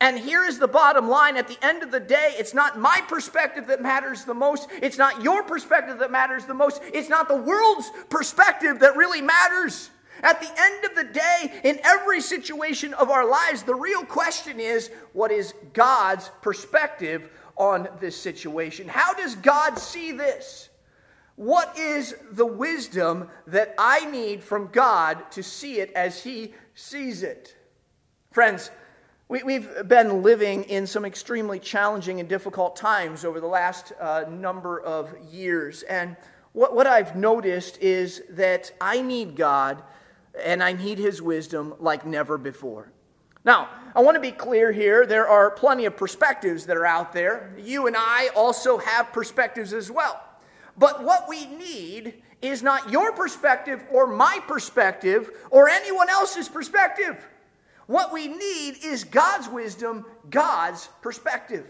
And 0.00 0.16
here 0.16 0.44
is 0.44 0.58
the 0.58 0.68
bottom 0.68 1.08
line 1.08 1.36
at 1.36 1.48
the 1.48 1.58
end 1.60 1.82
of 1.82 1.90
the 1.90 1.98
day, 1.98 2.34
it's 2.38 2.54
not 2.54 2.78
my 2.78 3.02
perspective 3.08 3.66
that 3.66 3.82
matters 3.82 4.24
the 4.24 4.34
most. 4.34 4.68
It's 4.80 4.98
not 4.98 5.22
your 5.22 5.42
perspective 5.42 5.98
that 5.98 6.12
matters 6.12 6.44
the 6.44 6.54
most. 6.54 6.80
It's 6.94 7.08
not 7.08 7.26
the 7.26 7.36
world's 7.36 7.90
perspective 8.08 8.78
that 8.80 8.96
really 8.96 9.20
matters. 9.20 9.90
At 10.22 10.40
the 10.40 10.50
end 10.56 10.84
of 10.84 10.94
the 10.94 11.12
day, 11.12 11.60
in 11.64 11.80
every 11.84 12.20
situation 12.20 12.94
of 12.94 13.10
our 13.10 13.28
lives, 13.28 13.62
the 13.62 13.74
real 13.74 14.04
question 14.04 14.60
is 14.60 14.90
what 15.12 15.32
is 15.32 15.54
God's 15.72 16.30
perspective 16.42 17.28
on 17.56 17.88
this 18.00 18.16
situation? 18.16 18.88
How 18.88 19.14
does 19.14 19.34
God 19.34 19.78
see 19.78 20.12
this? 20.12 20.68
What 21.34 21.76
is 21.78 22.16
the 22.32 22.46
wisdom 22.46 23.28
that 23.46 23.74
I 23.78 24.06
need 24.10 24.42
from 24.42 24.68
God 24.72 25.30
to 25.32 25.42
see 25.42 25.78
it 25.78 25.92
as 25.92 26.22
He 26.22 26.54
sees 26.74 27.22
it? 27.22 27.56
Friends, 28.32 28.70
we, 29.28 29.54
have 29.54 29.88
been 29.88 30.22
living 30.22 30.64
in 30.64 30.86
some 30.86 31.04
extremely 31.04 31.58
challenging 31.58 32.18
and 32.18 32.28
difficult 32.28 32.76
times 32.76 33.26
over 33.26 33.40
the 33.40 33.46
last 33.46 33.92
uh, 34.00 34.24
number 34.30 34.80
of 34.80 35.14
years. 35.30 35.82
And 35.82 36.16
what, 36.52 36.74
what 36.74 36.86
I've 36.86 37.14
noticed 37.14 37.76
is 37.78 38.22
that 38.30 38.72
I 38.80 39.02
need 39.02 39.36
God 39.36 39.82
and 40.42 40.62
I 40.62 40.72
need 40.72 40.98
His 40.98 41.20
wisdom 41.20 41.74
like 41.78 42.06
never 42.06 42.38
before. 42.38 42.90
Now, 43.44 43.68
I 43.94 44.00
want 44.00 44.14
to 44.14 44.20
be 44.20 44.32
clear 44.32 44.72
here. 44.72 45.04
There 45.06 45.28
are 45.28 45.50
plenty 45.50 45.84
of 45.84 45.96
perspectives 45.96 46.64
that 46.66 46.76
are 46.76 46.86
out 46.86 47.12
there. 47.12 47.54
You 47.58 47.86
and 47.86 47.96
I 47.98 48.30
also 48.34 48.78
have 48.78 49.12
perspectives 49.12 49.74
as 49.74 49.90
well. 49.90 50.22
But 50.78 51.04
what 51.04 51.28
we 51.28 51.46
need 51.46 52.22
is 52.40 52.62
not 52.62 52.90
your 52.90 53.12
perspective 53.12 53.84
or 53.90 54.06
my 54.06 54.40
perspective 54.46 55.30
or 55.50 55.68
anyone 55.68 56.08
else's 56.08 56.48
perspective. 56.48 57.26
What 57.88 58.12
we 58.12 58.28
need 58.28 58.84
is 58.84 59.04
God's 59.04 59.48
wisdom, 59.48 60.04
God's 60.28 60.90
perspective. 61.00 61.66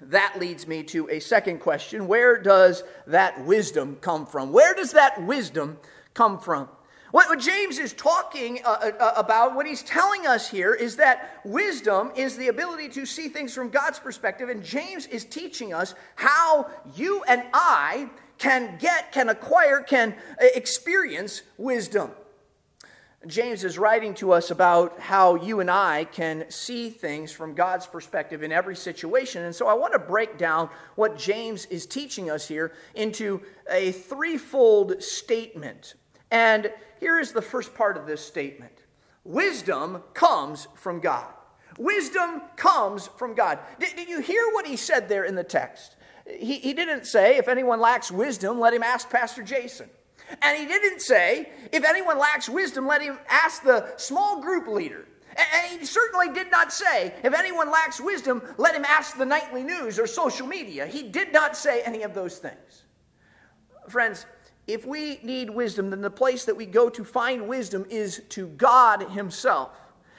That 0.00 0.36
leads 0.38 0.68
me 0.68 0.84
to 0.84 1.10
a 1.10 1.18
second 1.18 1.58
question 1.58 2.06
Where 2.06 2.38
does 2.38 2.84
that 3.08 3.44
wisdom 3.44 3.96
come 4.00 4.26
from? 4.26 4.52
Where 4.52 4.74
does 4.74 4.92
that 4.92 5.20
wisdom 5.24 5.78
come 6.14 6.38
from? 6.38 6.68
What, 7.10 7.36
James 7.40 7.80
is 7.80 7.92
talking 7.92 8.60
uh, 8.64 8.68
uh, 8.68 8.90
uh, 8.98 9.12
about, 9.16 9.56
what 9.56 9.66
he's 9.66 9.82
telling 9.82 10.28
us 10.28 10.48
here, 10.48 10.72
is 10.72 10.96
that 10.96 11.40
wisdom 11.44 12.12
is 12.14 12.36
the 12.36 12.46
ability 12.46 12.88
to 12.90 13.04
see 13.04 13.28
things 13.28 13.52
from 13.52 13.70
God's 13.70 13.98
perspective, 13.98 14.48
and 14.48 14.62
James 14.62 15.06
is 15.06 15.24
teaching 15.24 15.74
us 15.74 15.96
how 16.14 16.70
you 16.94 17.24
and 17.24 17.42
I 17.52 18.08
can 18.38 18.78
get, 18.78 19.10
can 19.10 19.28
acquire, 19.28 19.80
can 19.80 20.14
experience 20.40 21.42
wisdom. 21.58 22.12
James 23.26 23.62
is 23.62 23.78
writing 23.78 24.14
to 24.14 24.32
us 24.32 24.50
about 24.50 24.98
how 24.98 25.36
you 25.36 25.60
and 25.60 25.70
I 25.70 26.04
can 26.04 26.44
see 26.50 26.90
things 26.90 27.30
from 27.30 27.54
God's 27.54 27.86
perspective 27.86 28.42
in 28.42 28.50
every 28.50 28.74
situation. 28.74 29.44
And 29.44 29.54
so 29.54 29.68
I 29.68 29.74
want 29.74 29.92
to 29.92 29.98
break 29.98 30.38
down 30.38 30.68
what 30.96 31.16
James 31.16 31.66
is 31.66 31.86
teaching 31.86 32.30
us 32.30 32.48
here 32.48 32.72
into 32.94 33.40
a 33.70 33.92
threefold 33.92 35.02
statement. 35.02 35.94
And 36.30 36.72
here 36.98 37.20
is 37.20 37.32
the 37.32 37.42
first 37.42 37.74
part 37.74 37.96
of 37.96 38.06
this 38.06 38.24
statement 38.24 38.72
Wisdom 39.24 40.02
comes 40.14 40.66
from 40.74 40.98
God. 40.98 41.32
Wisdom 41.78 42.42
comes 42.56 43.06
from 43.06 43.34
God. 43.34 43.58
Did, 43.78 43.96
did 43.96 44.08
you 44.08 44.20
hear 44.20 44.44
what 44.52 44.66
he 44.66 44.76
said 44.76 45.08
there 45.08 45.24
in 45.24 45.34
the 45.34 45.44
text? 45.44 45.96
He, 46.26 46.58
he 46.58 46.74
didn't 46.74 47.06
say, 47.06 47.36
if 47.36 47.48
anyone 47.48 47.80
lacks 47.80 48.10
wisdom, 48.10 48.60
let 48.60 48.74
him 48.74 48.82
ask 48.82 49.08
Pastor 49.10 49.42
Jason. 49.42 49.88
And 50.40 50.58
he 50.58 50.66
didn't 50.66 51.00
say, 51.00 51.50
if 51.72 51.84
anyone 51.84 52.18
lacks 52.18 52.48
wisdom, 52.48 52.86
let 52.86 53.02
him 53.02 53.18
ask 53.28 53.62
the 53.62 53.92
small 53.96 54.40
group 54.40 54.66
leader. 54.66 55.06
And 55.36 55.80
he 55.80 55.86
certainly 55.86 56.30
did 56.30 56.50
not 56.50 56.72
say, 56.72 57.14
if 57.22 57.34
anyone 57.34 57.70
lacks 57.70 58.00
wisdom, 58.00 58.42
let 58.58 58.74
him 58.74 58.84
ask 58.84 59.16
the 59.16 59.24
nightly 59.24 59.62
news 59.62 59.98
or 59.98 60.06
social 60.06 60.46
media. 60.46 60.86
He 60.86 61.02
did 61.02 61.32
not 61.32 61.56
say 61.56 61.82
any 61.82 62.02
of 62.02 62.14
those 62.14 62.38
things. 62.38 62.84
Friends, 63.88 64.26
if 64.66 64.86
we 64.86 65.18
need 65.22 65.50
wisdom, 65.50 65.90
then 65.90 66.02
the 66.02 66.10
place 66.10 66.44
that 66.44 66.56
we 66.56 66.66
go 66.66 66.88
to 66.90 67.04
find 67.04 67.48
wisdom 67.48 67.84
is 67.90 68.22
to 68.30 68.46
God 68.48 69.02
Himself. 69.10 69.70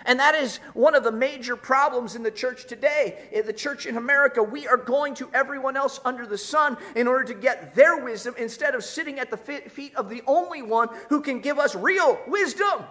And 0.06 0.20
that 0.20 0.36
is 0.36 0.58
one 0.74 0.96
of 0.96 1.04
the 1.04 1.12
major 1.12 1.56
problems 1.56 2.16
in 2.16 2.24
the 2.24 2.32
church 2.32 2.66
today. 2.66 3.30
In 3.32 3.46
the 3.46 3.54
church 3.54 3.86
in 3.86 3.98
America, 3.98 4.44
we 4.44 4.68
are 4.68 4.78
going 4.78 5.14
to 5.16 5.30
everyone 5.34 5.78
else 5.78 6.00
under 6.04 6.26
the 6.26 6.38
sun 6.38 6.78
in 6.96 7.08
order 7.08 7.26
to 7.26 7.34
get 7.34 7.74
their 7.76 8.04
wisdom 8.04 8.36
instead 8.38 8.76
of 8.76 8.84
sitting 8.84 9.20
at 9.20 9.30
the 9.30 9.38
feet 9.38 9.96
of 9.96 10.10
the 10.10 10.22
only 10.28 10.62
one 10.62 10.90
who 11.10 11.22
can 11.22 11.40
give 11.40 11.58
us 11.58 11.76
real 11.76 12.20
wisdom. 12.28 12.84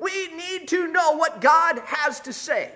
We 0.00 0.28
need 0.28 0.68
to 0.68 0.88
know 0.88 1.16
what 1.16 1.40
God 1.40 1.80
has 1.84 2.20
to 2.20 2.32
say. 2.32 2.72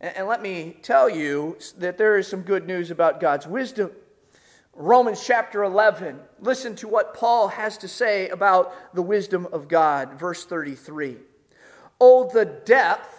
And 0.00 0.26
let 0.26 0.42
me 0.42 0.76
tell 0.82 1.08
you 1.08 1.58
that 1.78 1.98
there 1.98 2.16
is 2.18 2.26
some 2.26 2.42
good 2.42 2.66
news 2.66 2.90
about 2.90 3.20
God's 3.20 3.46
wisdom. 3.46 3.90
Romans 4.72 5.22
chapter 5.24 5.62
11. 5.62 6.18
Listen 6.40 6.74
to 6.76 6.88
what 6.88 7.14
Paul 7.14 7.48
has 7.48 7.76
to 7.78 7.88
say 7.88 8.28
about 8.30 8.94
the 8.94 9.02
wisdom 9.02 9.46
of 9.52 9.68
God. 9.68 10.18
Verse 10.18 10.44
33. 10.44 11.18
Oh, 12.00 12.30
the 12.32 12.44
depth 12.44 13.16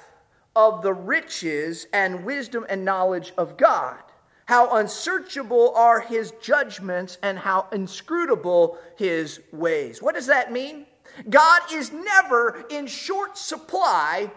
of 0.55 0.81
the 0.81 0.93
riches 0.93 1.87
and 1.93 2.25
wisdom 2.25 2.65
and 2.69 2.83
knowledge 2.83 3.33
of 3.37 3.57
God. 3.57 3.99
How 4.45 4.75
unsearchable 4.75 5.73
are 5.75 6.01
his 6.01 6.33
judgments 6.41 7.17
and 7.23 7.39
how 7.39 7.67
inscrutable 7.71 8.77
his 8.97 9.39
ways. 9.53 10.01
What 10.01 10.15
does 10.15 10.27
that 10.27 10.51
mean? 10.51 10.87
God 11.29 11.61
is 11.71 11.91
never 11.91 12.65
in 12.69 12.87
short 12.87 13.37
supply 13.37 14.31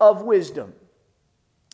of 0.00 0.22
wisdom. 0.22 0.72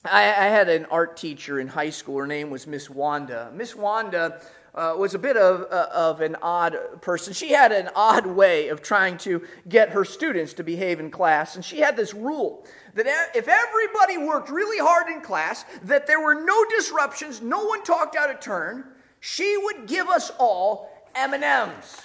I, 0.04 0.24
I 0.24 0.48
had 0.48 0.68
an 0.68 0.86
art 0.86 1.16
teacher 1.16 1.58
in 1.58 1.68
high 1.68 1.90
school. 1.90 2.18
Her 2.18 2.26
name 2.26 2.50
was 2.50 2.66
Miss 2.66 2.90
Wanda. 2.90 3.50
Miss 3.54 3.74
Wanda 3.74 4.40
uh, 4.76 4.94
was 4.96 5.14
a 5.14 5.18
bit 5.18 5.36
of, 5.36 5.66
uh, 5.70 5.88
of 5.92 6.20
an 6.20 6.36
odd 6.42 6.76
person. 7.00 7.32
She 7.32 7.52
had 7.52 7.72
an 7.72 7.88
odd 7.96 8.26
way 8.26 8.68
of 8.68 8.82
trying 8.82 9.16
to 9.18 9.42
get 9.68 9.90
her 9.90 10.04
students 10.04 10.52
to 10.54 10.62
behave 10.62 11.00
in 11.00 11.10
class. 11.10 11.56
And 11.56 11.64
she 11.64 11.80
had 11.80 11.96
this 11.96 12.12
rule 12.12 12.66
that 12.94 13.06
if 13.34 13.48
everybody 13.48 14.18
worked 14.18 14.50
really 14.50 14.78
hard 14.78 15.08
in 15.08 15.20
class, 15.22 15.64
that 15.84 16.06
there 16.06 16.20
were 16.20 16.44
no 16.44 16.64
disruptions, 16.66 17.40
no 17.40 17.64
one 17.64 17.82
talked 17.84 18.16
out 18.16 18.30
of 18.30 18.40
turn, 18.40 18.84
she 19.20 19.56
would 19.56 19.86
give 19.86 20.08
us 20.08 20.30
all 20.38 20.90
M&Ms. 21.14 21.96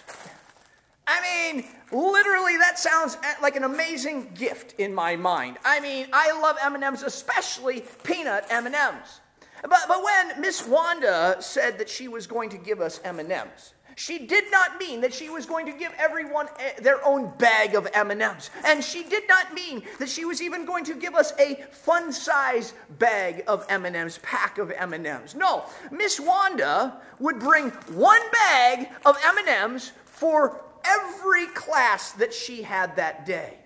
I 1.08 1.52
mean, 1.54 1.66
literally 1.92 2.58
that 2.58 2.80
sounds 2.80 3.18
like 3.42 3.58
an 3.58 3.66
amazing 3.66 4.32
gift 4.34 4.80
in 4.80 4.94
my 4.94 5.18
mind. 5.18 5.58
I 5.66 5.82
mean, 5.82 6.08
I 6.14 6.40
love 6.40 6.56
M&Ms, 6.64 7.04
especially 7.04 7.84
peanut 8.04 8.46
M&Ms. 8.50 9.20
But, 9.62 9.82
but 9.88 10.04
when 10.04 10.42
Miss 10.42 10.66
Wanda 10.68 11.38
said 11.40 11.78
that 11.78 11.90
she 11.90 12.08
was 12.08 12.28
going 12.28 12.50
to 12.50 12.58
give 12.58 12.82
us 12.82 13.00
M&Ms, 13.04 13.74
she 13.96 14.26
did 14.26 14.46
not 14.52 14.80
mean 14.80 15.02
that 15.02 15.14
she 15.14 15.30
was 15.30 15.46
going 15.46 15.66
to 15.66 15.74
give 15.74 15.92
everyone 15.98 16.48
their 16.82 17.06
own 17.06 17.32
bag 17.38 17.76
of 17.76 17.88
M&Ms. 17.94 18.50
And 18.66 18.84
she 18.84 19.04
did 19.04 19.28
not 19.28 19.54
mean 19.54 19.84
that 20.00 20.10
she 20.10 20.26
was 20.26 20.42
even 20.42 20.66
going 20.66 20.86
to 20.86 20.96
give 20.96 21.14
us 21.14 21.34
a 21.40 21.64
fun 21.72 22.12
size 22.12 22.74
bag 22.98 23.44
of 23.48 23.66
M&Ms, 23.70 24.20
pack 24.24 24.58
of 24.58 24.72
M&Ms. 24.72 25.36
No, 25.36 25.66
Miss 25.92 26.20
Wanda 26.20 27.02
would 27.20 27.40
bring 27.40 27.70
one 27.90 28.22
bag 28.32 28.90
of 29.06 29.18
M&Ms 29.24 29.92
for 30.06 30.64
every 30.84 31.48
class 31.48 32.14
that 32.14 32.34
she 32.34 32.64
had 32.64 32.96
that 32.96 33.26
day. 33.26 33.58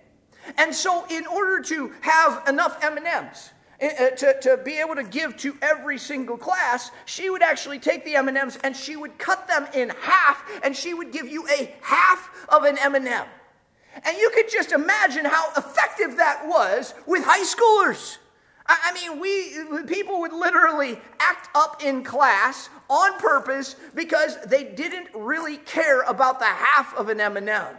And 0.58 0.74
so 0.74 1.06
in 1.08 1.26
order 1.26 1.62
to 1.62 1.92
have 2.02 2.46
enough 2.46 2.78
M&Ms, 2.82 3.04
Eh, 3.06 3.40
eh, 3.40 3.55
to, 3.80 4.36
to 4.40 4.60
be 4.64 4.80
able 4.80 4.94
to 4.94 5.02
give 5.02 5.36
to 5.38 5.56
every 5.60 5.98
single 5.98 6.36
class, 6.36 6.90
she 7.04 7.30
would 7.30 7.42
actually 7.42 7.78
take 7.78 8.04
the 8.04 8.16
M&Ms 8.16 8.58
and 8.64 8.76
she 8.76 8.96
would 8.96 9.18
cut 9.18 9.46
them 9.48 9.66
in 9.74 9.90
half 10.00 10.42
and 10.62 10.74
she 10.74 10.94
would 10.94 11.12
give 11.12 11.28
you 11.28 11.46
a 11.48 11.74
half 11.82 12.46
of 12.48 12.64
an 12.64 12.78
M&M. 12.78 13.26
And 14.04 14.18
you 14.18 14.30
could 14.34 14.50
just 14.50 14.72
imagine 14.72 15.24
how 15.24 15.50
effective 15.56 16.16
that 16.16 16.46
was 16.46 16.94
with 17.06 17.24
high 17.24 17.44
schoolers. 17.44 18.18
I 18.68 18.92
mean, 18.92 19.20
we 19.20 19.84
people 19.86 20.20
would 20.20 20.32
literally 20.32 20.98
act 21.20 21.48
up 21.54 21.84
in 21.84 22.02
class 22.02 22.68
on 22.90 23.16
purpose 23.18 23.76
because 23.94 24.36
they 24.44 24.64
didn't 24.64 25.08
really 25.14 25.58
care 25.58 26.02
about 26.02 26.40
the 26.40 26.46
half 26.46 26.92
of 26.96 27.08
an 27.08 27.20
M&M. 27.20 27.76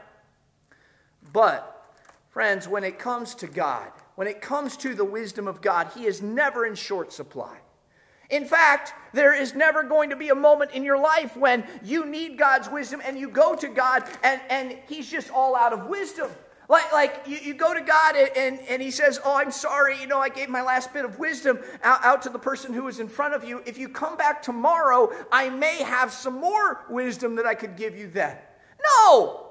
But 1.34 1.94
friends, 2.30 2.68
when 2.68 2.84
it 2.84 3.00
comes 3.00 3.36
to 3.36 3.48
God, 3.48 3.92
when 4.18 4.28
it 4.28 4.42
comes 4.42 4.76
to 4.78 4.96
the 4.96 5.06
wisdom 5.06 5.48
of 5.48 5.62
God, 5.62 5.92
He 5.94 6.08
is 6.08 6.24
never 6.24 6.66
in 6.66 6.74
short 6.74 7.14
supply. 7.14 7.56
In 8.32 8.46
fact, 8.46 8.96
there 9.14 9.32
is 9.32 9.54
never 9.54 9.84
going 9.84 10.10
to 10.10 10.16
be 10.16 10.30
a 10.30 10.36
moment 10.36 10.72
in 10.72 10.84
your 10.84 10.98
life 10.98 11.38
when 11.38 11.64
you 11.84 12.04
need 12.04 12.36
God's 12.36 12.68
wisdom 12.68 13.00
and 13.06 13.20
you 13.20 13.30
go 13.30 13.56
to 13.56 13.68
God 13.68 14.04
and, 14.24 14.42
and 14.50 14.80
He's 14.90 15.08
just 15.08 15.30
all 15.30 15.56
out 15.56 15.72
of 15.72 15.86
wisdom. 15.86 16.32
Like, 16.68 16.92
like 16.92 17.22
you, 17.28 17.38
you 17.38 17.54
go 17.54 17.76
to 17.76 17.82
God 17.82 18.16
and, 18.16 18.32
and, 18.36 18.60
and, 18.68 18.82
He 18.82 18.90
says, 18.90 19.20
Oh, 19.24 19.36
I'm 19.36 19.52
sorry, 19.52 20.02
you 20.02 20.08
know, 20.08 20.20
I 20.20 20.30
gave 20.30 20.50
my 20.50 20.64
last 20.64 20.92
bit 20.96 21.06
of 21.06 21.20
wisdom 21.20 21.60
out, 21.84 22.04
out 22.04 22.24
to 22.24 22.30
the 22.30 22.40
person 22.40 22.74
who 22.74 22.86
was 22.86 23.00
in 23.00 23.08
front 23.08 23.36
of 23.36 23.44
you. 23.44 23.62
If 23.68 23.78
you 23.78 23.88
come 23.88 24.18
back 24.18 24.42
tomorrow, 24.42 25.14
I 25.32 25.52
may 25.52 25.84
have 25.84 26.12
some 26.12 26.40
more 26.40 26.86
wisdom 26.90 27.36
that 27.36 27.46
I 27.46 27.54
could 27.54 27.78
give 27.78 27.96
you 27.96 28.08
then. 28.08 28.36
No! 28.84 29.47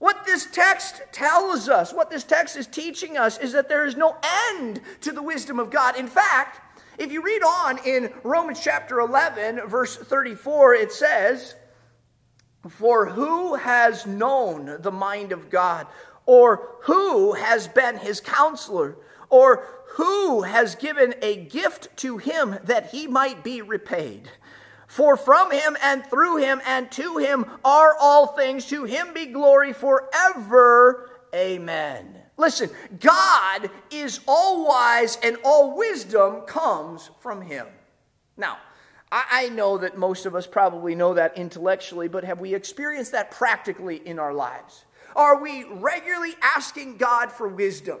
What 0.00 0.24
this 0.24 0.46
text 0.46 1.02
tells 1.12 1.68
us, 1.68 1.92
what 1.92 2.08
this 2.08 2.24
text 2.24 2.56
is 2.56 2.66
teaching 2.66 3.18
us, 3.18 3.36
is 3.38 3.52
that 3.52 3.68
there 3.68 3.84
is 3.84 3.96
no 3.96 4.16
end 4.50 4.80
to 5.02 5.12
the 5.12 5.22
wisdom 5.22 5.60
of 5.60 5.70
God. 5.70 5.94
In 5.94 6.06
fact, 6.06 6.80
if 6.98 7.12
you 7.12 7.22
read 7.22 7.42
on 7.42 7.78
in 7.84 8.10
Romans 8.24 8.60
chapter 8.64 9.00
11, 9.00 9.68
verse 9.68 9.98
34, 9.98 10.74
it 10.74 10.90
says, 10.90 11.54
For 12.66 13.10
who 13.10 13.56
has 13.56 14.06
known 14.06 14.78
the 14.80 14.90
mind 14.90 15.32
of 15.32 15.50
God? 15.50 15.86
Or 16.24 16.78
who 16.84 17.34
has 17.34 17.68
been 17.68 17.98
his 17.98 18.22
counselor? 18.22 18.96
Or 19.28 19.66
who 19.96 20.42
has 20.42 20.76
given 20.76 21.14
a 21.20 21.44
gift 21.44 21.94
to 21.98 22.16
him 22.16 22.56
that 22.64 22.88
he 22.88 23.06
might 23.06 23.44
be 23.44 23.60
repaid? 23.60 24.30
For 24.90 25.16
from 25.16 25.52
him 25.52 25.76
and 25.84 26.04
through 26.04 26.38
him 26.38 26.60
and 26.66 26.90
to 26.90 27.18
him 27.18 27.46
are 27.64 27.94
all 28.00 28.26
things. 28.26 28.66
To 28.66 28.82
him 28.82 29.14
be 29.14 29.26
glory 29.26 29.72
forever. 29.72 31.08
Amen. 31.32 32.20
Listen, 32.36 32.70
God 32.98 33.70
is 33.92 34.18
all 34.26 34.66
wise 34.66 35.16
and 35.22 35.36
all 35.44 35.76
wisdom 35.78 36.40
comes 36.40 37.08
from 37.20 37.40
him. 37.40 37.68
Now, 38.36 38.58
I 39.12 39.48
know 39.50 39.78
that 39.78 39.96
most 39.96 40.26
of 40.26 40.34
us 40.34 40.48
probably 40.48 40.96
know 40.96 41.14
that 41.14 41.38
intellectually, 41.38 42.08
but 42.08 42.24
have 42.24 42.40
we 42.40 42.52
experienced 42.52 43.12
that 43.12 43.30
practically 43.30 44.04
in 44.04 44.18
our 44.18 44.34
lives? 44.34 44.86
Are 45.14 45.40
we 45.40 45.66
regularly 45.70 46.34
asking 46.42 46.96
God 46.96 47.30
for 47.30 47.46
wisdom? 47.46 48.00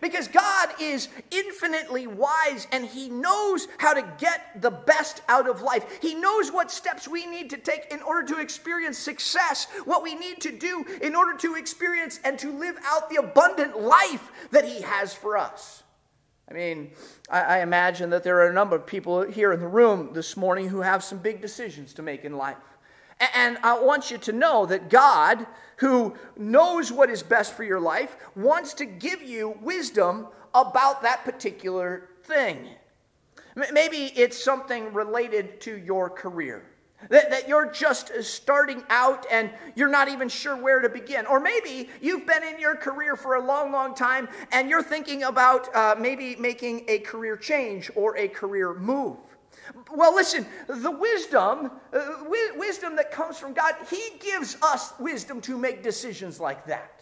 Because 0.00 0.28
God 0.28 0.70
is 0.80 1.08
infinitely 1.30 2.06
wise 2.06 2.66
and 2.72 2.84
He 2.84 3.08
knows 3.08 3.68
how 3.78 3.94
to 3.94 4.02
get 4.18 4.60
the 4.60 4.70
best 4.70 5.22
out 5.28 5.48
of 5.48 5.62
life. 5.62 5.98
He 6.00 6.14
knows 6.14 6.52
what 6.52 6.70
steps 6.70 7.08
we 7.08 7.26
need 7.26 7.50
to 7.50 7.56
take 7.56 7.86
in 7.90 8.02
order 8.02 8.26
to 8.34 8.40
experience 8.40 8.98
success, 8.98 9.66
what 9.84 10.02
we 10.02 10.14
need 10.14 10.40
to 10.42 10.52
do 10.52 10.84
in 11.02 11.14
order 11.14 11.36
to 11.38 11.54
experience 11.54 12.20
and 12.24 12.38
to 12.38 12.50
live 12.50 12.76
out 12.84 13.08
the 13.10 13.16
abundant 13.16 13.80
life 13.80 14.30
that 14.50 14.64
He 14.64 14.82
has 14.82 15.14
for 15.14 15.36
us. 15.36 15.82
I 16.48 16.54
mean, 16.54 16.92
I, 17.28 17.40
I 17.40 17.58
imagine 17.60 18.10
that 18.10 18.22
there 18.22 18.38
are 18.40 18.48
a 18.48 18.52
number 18.52 18.76
of 18.76 18.86
people 18.86 19.22
here 19.22 19.52
in 19.52 19.60
the 19.60 19.66
room 19.66 20.10
this 20.12 20.36
morning 20.36 20.68
who 20.68 20.80
have 20.80 21.02
some 21.02 21.18
big 21.18 21.40
decisions 21.40 21.92
to 21.94 22.02
make 22.02 22.24
in 22.24 22.36
life. 22.36 22.56
And 23.34 23.58
I 23.62 23.80
want 23.80 24.10
you 24.10 24.18
to 24.18 24.32
know 24.32 24.66
that 24.66 24.90
God, 24.90 25.46
who 25.76 26.14
knows 26.36 26.90
what 26.90 27.10
is 27.10 27.22
best 27.22 27.54
for 27.54 27.64
your 27.64 27.80
life, 27.80 28.16
wants 28.34 28.74
to 28.74 28.84
give 28.84 29.22
you 29.22 29.58
wisdom 29.60 30.26
about 30.54 31.02
that 31.02 31.24
particular 31.24 32.08
thing. 32.24 32.66
Maybe 33.72 34.12
it's 34.16 34.42
something 34.42 34.92
related 34.92 35.60
to 35.62 35.76
your 35.76 36.10
career. 36.10 36.64
That, 37.10 37.30
that 37.30 37.48
you're 37.48 37.70
just 37.70 38.10
starting 38.22 38.82
out 38.88 39.26
and 39.30 39.50
you're 39.74 39.88
not 39.88 40.08
even 40.08 40.28
sure 40.30 40.56
where 40.56 40.80
to 40.80 40.88
begin. 40.88 41.26
Or 41.26 41.38
maybe 41.38 41.90
you've 42.00 42.26
been 42.26 42.42
in 42.42 42.58
your 42.58 42.74
career 42.74 43.16
for 43.16 43.34
a 43.34 43.44
long, 43.44 43.70
long 43.70 43.94
time 43.94 44.28
and 44.50 44.68
you're 44.70 44.82
thinking 44.82 45.22
about 45.22 45.74
uh, 45.74 45.94
maybe 45.98 46.36
making 46.36 46.84
a 46.88 46.98
career 47.00 47.36
change 47.36 47.90
or 47.94 48.16
a 48.16 48.28
career 48.28 48.74
move. 48.74 49.18
Well, 49.92 50.14
listen, 50.14 50.46
the 50.66 50.90
wisdom, 50.90 51.70
uh, 51.92 51.98
wi- 52.22 52.56
wisdom 52.56 52.96
that 52.96 53.10
comes 53.10 53.38
from 53.38 53.52
God, 53.52 53.74
He 53.90 54.02
gives 54.20 54.56
us 54.62 54.92
wisdom 54.98 55.40
to 55.42 55.58
make 55.58 55.82
decisions 55.82 56.40
like 56.40 56.66
that. 56.66 56.96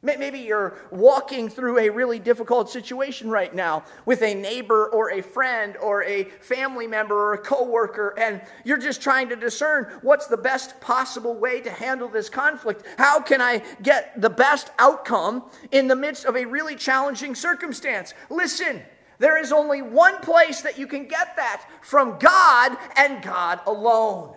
Maybe 0.00 0.38
you're 0.38 0.78
walking 0.92 1.48
through 1.48 1.80
a 1.80 1.88
really 1.88 2.20
difficult 2.20 2.70
situation 2.70 3.28
right 3.30 3.52
now 3.52 3.82
with 4.06 4.22
a 4.22 4.32
neighbor 4.32 4.88
or 4.90 5.10
a 5.10 5.20
friend 5.20 5.76
or 5.76 6.04
a 6.04 6.22
family 6.40 6.86
member 6.86 7.16
or 7.16 7.34
a 7.34 7.38
coworker, 7.38 8.14
and 8.16 8.40
you're 8.64 8.78
just 8.78 9.02
trying 9.02 9.28
to 9.30 9.36
discern 9.36 9.98
what's 10.02 10.28
the 10.28 10.36
best 10.36 10.80
possible 10.80 11.34
way 11.34 11.60
to 11.62 11.70
handle 11.70 12.06
this 12.06 12.30
conflict. 12.30 12.84
How 12.96 13.20
can 13.20 13.40
I 13.40 13.64
get 13.82 14.20
the 14.20 14.30
best 14.30 14.70
outcome 14.78 15.50
in 15.72 15.88
the 15.88 15.96
midst 15.96 16.26
of 16.26 16.36
a 16.36 16.44
really 16.44 16.76
challenging 16.76 17.34
circumstance? 17.34 18.14
Listen. 18.30 18.82
There 19.18 19.40
is 19.40 19.52
only 19.52 19.82
one 19.82 20.18
place 20.20 20.60
that 20.62 20.78
you 20.78 20.86
can 20.86 21.06
get 21.06 21.36
that 21.36 21.64
from 21.82 22.18
God 22.18 22.76
and 22.96 23.22
God 23.22 23.60
alone. 23.66 24.34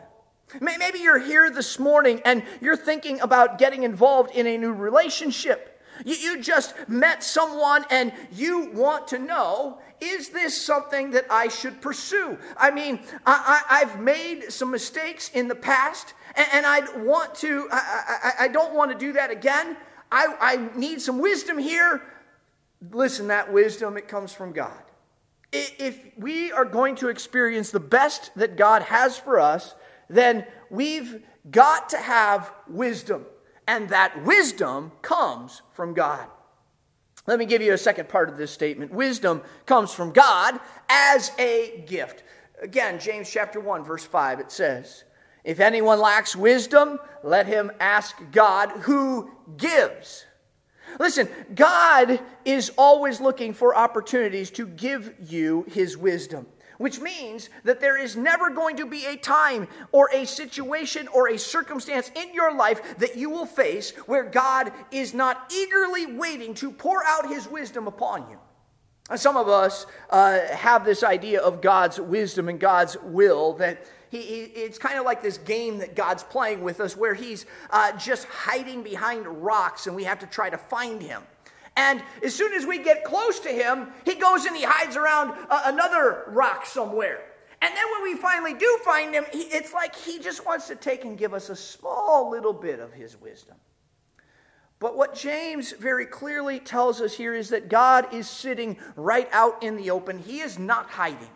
Maybe 0.60 1.00
you're 1.00 1.20
here 1.20 1.50
this 1.50 1.80
morning 1.80 2.22
and 2.26 2.44
you're 2.60 2.76
thinking 2.76 3.22
about 3.22 3.58
getting 3.58 3.84
involved 3.84 4.36
in 4.36 4.48
a 4.48 4.58
new 4.58 4.74
relationship. 4.74 5.82
You, 6.04 6.41
just 6.41 6.74
met 6.88 7.24
someone 7.24 7.86
and 7.91 8.12
you 8.32 8.72
want 8.72 9.10
to 9.10 9.20
know 9.20 9.80
is 10.00 10.30
this 10.30 10.60
something 10.60 11.12
that 11.12 11.26
I 11.30 11.48
should 11.48 11.80
pursue? 11.80 12.39
I 12.58 12.72
mean, 12.72 13.02
I, 13.24 13.84
have 13.86 14.02
made 14.02 14.52
some 14.52 14.72
mistakes 14.72 15.30
in 15.30 15.48
the 15.48 15.54
past 15.54 16.15
and, 16.36 16.48
and 16.54 16.65
I 16.65 16.80
want 17.02 17.36
to, 17.36 17.67
I, 17.72 18.22
I, 18.24 18.46
I, 18.46 18.48
don't 18.48 18.74
want 18.74 18.91
to 18.91 18.98
do 18.98 19.13
that 19.13 19.30
again. 19.30 19.78
I, 20.12 20.36
I 20.39 20.76
need 20.76 21.02
some 21.02 21.20
wisdom 21.20 21.60
here. 21.60 22.02
Listen, 22.89 23.28
that 23.28 23.54
wisdom, 23.54 23.98
it 23.98 24.08
comes 24.08 24.34
from 24.34 24.54
God. 24.54 24.82
If 25.52 26.00
we 26.17 26.52
are 26.52 26.65
going 26.65 26.96
to 26.98 27.10
experience 27.10 27.72
the 27.72 27.80
best 27.80 28.32
that 28.36 28.56
God 28.56 28.82
has 28.84 29.17
for 29.17 29.39
us, 29.39 29.76
then 30.10 30.46
we've 30.70 31.22
got 31.50 31.89
to 31.89 31.98
have 31.98 32.52
wisdom. 32.67 33.26
And 33.67 33.89
that 33.89 34.24
wisdom 34.24 34.91
comes 35.02 35.62
from 35.74 35.94
God. 35.94 36.28
Let 37.28 37.38
me 37.38 37.46
give 37.46 37.62
you 37.62 37.74
a 37.74 37.78
second 37.78 38.10
part 38.10 38.30
of 38.30 38.38
this 38.38 38.52
statement. 38.52 38.91
Wisdom 38.91 39.41
comes 39.65 39.94
from 39.94 40.12
God 40.12 40.60
as 40.89 41.32
a 41.38 41.84
gift. 41.88 42.24
Again, 42.62 43.00
James 43.00 43.30
chapter 43.30 43.60
1, 43.60 43.84
verse 43.84 44.06
5, 44.06 44.39
it 44.39 44.52
says, 44.52 45.04
If 45.44 45.60
anyone 45.60 46.00
lacks 46.00 46.36
wisdom, 46.36 46.98
let 47.24 47.46
him 47.46 47.72
ask 47.80 48.15
God 48.32 48.70
who 48.82 49.32
gives 49.58 50.26
Listen, 50.99 51.27
God 51.56 52.19
is 52.45 52.71
always 52.77 53.21
looking 53.21 53.54
for 53.54 53.75
opportunities 53.75 54.51
to 54.51 54.67
give 54.67 55.13
you 55.19 55.65
his 55.69 55.97
wisdom, 55.97 56.45
which 56.77 56.99
means 56.99 57.49
that 57.63 57.80
there 57.80 57.97
is 57.97 58.15
never 58.15 58.49
going 58.49 58.77
to 58.77 58.86
be 58.86 59.06
a 59.06 59.15
time 59.15 59.67
or 59.91 60.10
a 60.13 60.25
situation 60.25 61.08
or 61.10 61.30
a 61.30 61.39
circumstance 61.39 62.12
in 62.15 62.34
your 62.34 62.56
life 62.56 62.97
that 62.97 63.15
you 63.15 63.30
will 63.30 63.45
face 63.45 63.91
where 64.06 64.23
God 64.23 64.71
is 64.91 65.13
not 65.13 65.51
eagerly 65.54 66.06
waiting 66.06 66.54
to 66.56 66.71
pour 66.71 67.04
out 67.06 67.30
his 67.30 67.47
wisdom 67.47 67.88
upon 67.88 68.30
you. 68.30 68.38
Some 69.15 69.36
of 69.36 69.49
us 69.49 69.88
uh, 70.10 70.39
have 70.47 70.86
this 70.86 71.04
idea 71.04 71.41
of 71.41 71.62
God's 71.62 71.99
wisdom 71.99 72.47
and 72.47 72.60
God's 72.60 72.95
will 73.04 73.54
that 73.54 73.86
he, 74.12 74.21
he, 74.21 74.41
it's 74.43 74.78
kind 74.78 75.00
of 75.00 75.06
like 75.06 75.21
this 75.21 75.38
game 75.38 75.78
that 75.78 75.95
God's 75.95 76.21
playing 76.21 76.62
with 76.62 76.82
us 76.82 76.97
where 76.97 77.13
he's 77.13 77.45
uh, 77.69 77.93
just 77.93 78.26
hiding 78.26 78.84
behind 78.84 79.26
rocks 79.26 79.88
and 79.88 79.95
we 79.95 80.04
have 80.04 80.19
to 80.19 80.28
try 80.28 80.50
to 80.50 80.58
find 80.58 81.02
him. 81.02 81.24
And 81.78 82.04
as 82.21 82.36
soon 82.36 82.54
as 82.54 82.65
we 82.65 82.84
get 82.84 83.06
close 83.06 83.39
to 83.39 83.50
him, 83.50 83.88
he 84.04 84.15
goes 84.15 84.43
and 84.43 84.56
he 84.56 84.63
hides 84.63 84.97
around 84.97 85.34
uh, 85.50 85.62
another 85.65 86.26
rock 86.28 86.65
somewhere. 86.65 87.21
And 87.62 87.74
then 87.74 87.86
when 87.93 88.04
we 88.04 88.19
finally 88.19 88.54
do 88.54 88.80
find 88.84 89.13
him, 89.13 89.24
he, 89.32 89.43
it's 89.43 89.74
like 89.74 89.95
he 89.95 90.19
just 90.19 90.45
wants 90.45 90.67
to 90.67 90.76
take 90.76 91.06
and 91.06 91.17
give 91.17 91.34
us 91.34 91.50
a 91.50 91.56
small 91.56 92.30
little 92.30 92.54
bit 92.54 92.82
of 92.82 92.91
his 92.91 93.19
wisdom. 93.21 93.56
But 94.80 94.97
what 94.97 95.15
James 95.15 95.71
very 95.71 96.06
clearly 96.06 96.60
tells 96.60 97.00
us 97.00 97.13
here 97.15 97.34
is 97.34 97.50
that 97.50 97.69
God 97.69 98.13
is 98.13 98.28
sitting 98.28 98.78
right 98.97 99.30
out 99.32 99.63
in 99.63 99.78
the 99.78 99.91
open. 99.91 100.19
He 100.19 100.41
is 100.41 100.60
not 100.60 100.89
hiding. 100.89 101.30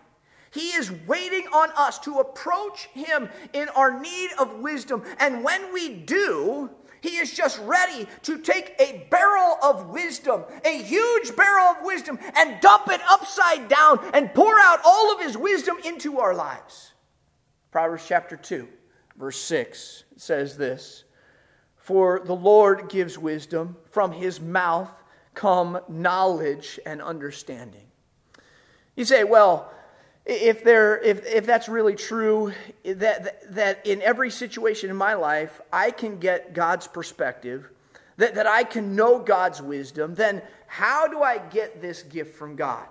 He 0.55 0.69
is 0.69 0.89
waiting 1.05 1.47
on 1.47 1.69
us 1.75 1.99
to 1.99 2.19
approach 2.19 2.85
Him 2.93 3.27
in 3.51 3.67
our 3.69 3.99
need 3.99 4.29
of 4.39 4.59
wisdom. 4.59 5.03
And 5.19 5.43
when 5.43 5.73
we 5.73 5.89
do, 5.89 6.69
He 7.01 7.17
is 7.17 7.33
just 7.33 7.59
ready 7.59 8.07
to 8.21 8.39
take 8.39 8.73
a 8.79 9.05
barrel 9.11 9.57
of 9.61 9.89
wisdom, 9.89 10.45
a 10.63 10.81
huge 10.81 11.35
barrel 11.35 11.75
of 11.75 11.83
wisdom, 11.83 12.17
and 12.37 12.61
dump 12.61 12.87
it 12.87 13.01
upside 13.09 13.67
down 13.67 13.99
and 14.13 14.33
pour 14.33 14.57
out 14.57 14.79
all 14.85 15.13
of 15.13 15.19
His 15.19 15.37
wisdom 15.37 15.75
into 15.83 16.19
our 16.19 16.33
lives. 16.33 16.93
Proverbs 17.71 18.05
chapter 18.07 18.37
2, 18.37 18.65
verse 19.17 19.37
6 19.37 20.05
says 20.15 20.55
this 20.55 21.03
For 21.75 22.21
the 22.23 22.33
Lord 22.33 22.87
gives 22.87 23.17
wisdom, 23.17 23.75
from 23.89 24.13
His 24.13 24.39
mouth 24.39 25.03
come 25.33 25.79
knowledge 25.89 26.79
and 26.85 27.01
understanding. 27.01 27.87
You 28.95 29.03
say, 29.03 29.25
well, 29.25 29.73
if, 30.25 30.63
there, 30.63 30.99
if, 31.01 31.25
if 31.25 31.45
that's 31.45 31.69
really 31.69 31.95
true, 31.95 32.51
that, 32.83 33.53
that 33.53 33.85
in 33.85 34.01
every 34.01 34.31
situation 34.31 34.89
in 34.89 34.95
my 34.95 35.13
life, 35.13 35.61
I 35.71 35.91
can 35.91 36.17
get 36.17 36.53
God's 36.53 36.87
perspective, 36.87 37.69
that, 38.17 38.35
that 38.35 38.47
I 38.47 38.63
can 38.63 38.95
know 38.95 39.19
God's 39.19 39.61
wisdom, 39.61 40.15
then 40.15 40.41
how 40.67 41.07
do 41.07 41.21
I 41.21 41.37
get 41.37 41.81
this 41.81 42.01
gift 42.03 42.35
from 42.35 42.55
God? 42.55 42.87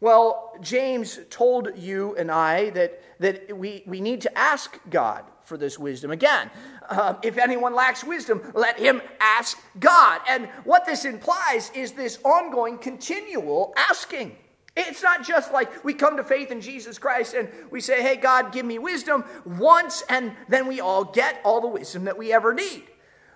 Well, 0.00 0.52
James 0.60 1.18
told 1.30 1.70
you 1.76 2.14
and 2.16 2.30
I 2.30 2.70
that, 2.70 3.02
that 3.18 3.56
we, 3.56 3.82
we 3.86 4.00
need 4.00 4.20
to 4.22 4.38
ask 4.38 4.78
God 4.90 5.24
for 5.42 5.56
this 5.56 5.78
wisdom. 5.78 6.10
Again, 6.10 6.50
uh, 6.88 7.14
if 7.22 7.38
anyone 7.38 7.74
lacks 7.74 8.04
wisdom, 8.04 8.42
let 8.54 8.78
him 8.78 9.00
ask 9.20 9.58
God. 9.80 10.20
And 10.28 10.48
what 10.64 10.84
this 10.84 11.04
implies 11.04 11.72
is 11.74 11.92
this 11.92 12.18
ongoing, 12.24 12.78
continual 12.78 13.72
asking. 13.76 14.36
It's 14.78 15.02
not 15.02 15.24
just 15.24 15.52
like 15.52 15.84
we 15.84 15.92
come 15.92 16.16
to 16.18 16.24
faith 16.24 16.52
in 16.52 16.60
Jesus 16.60 16.98
Christ 16.98 17.34
and 17.34 17.48
we 17.70 17.80
say, 17.80 18.00
hey, 18.00 18.16
God, 18.16 18.52
give 18.52 18.64
me 18.64 18.78
wisdom 18.78 19.24
once, 19.44 20.04
and 20.08 20.32
then 20.48 20.68
we 20.68 20.80
all 20.80 21.04
get 21.04 21.40
all 21.44 21.60
the 21.60 21.66
wisdom 21.66 22.04
that 22.04 22.16
we 22.16 22.32
ever 22.32 22.54
need. 22.54 22.84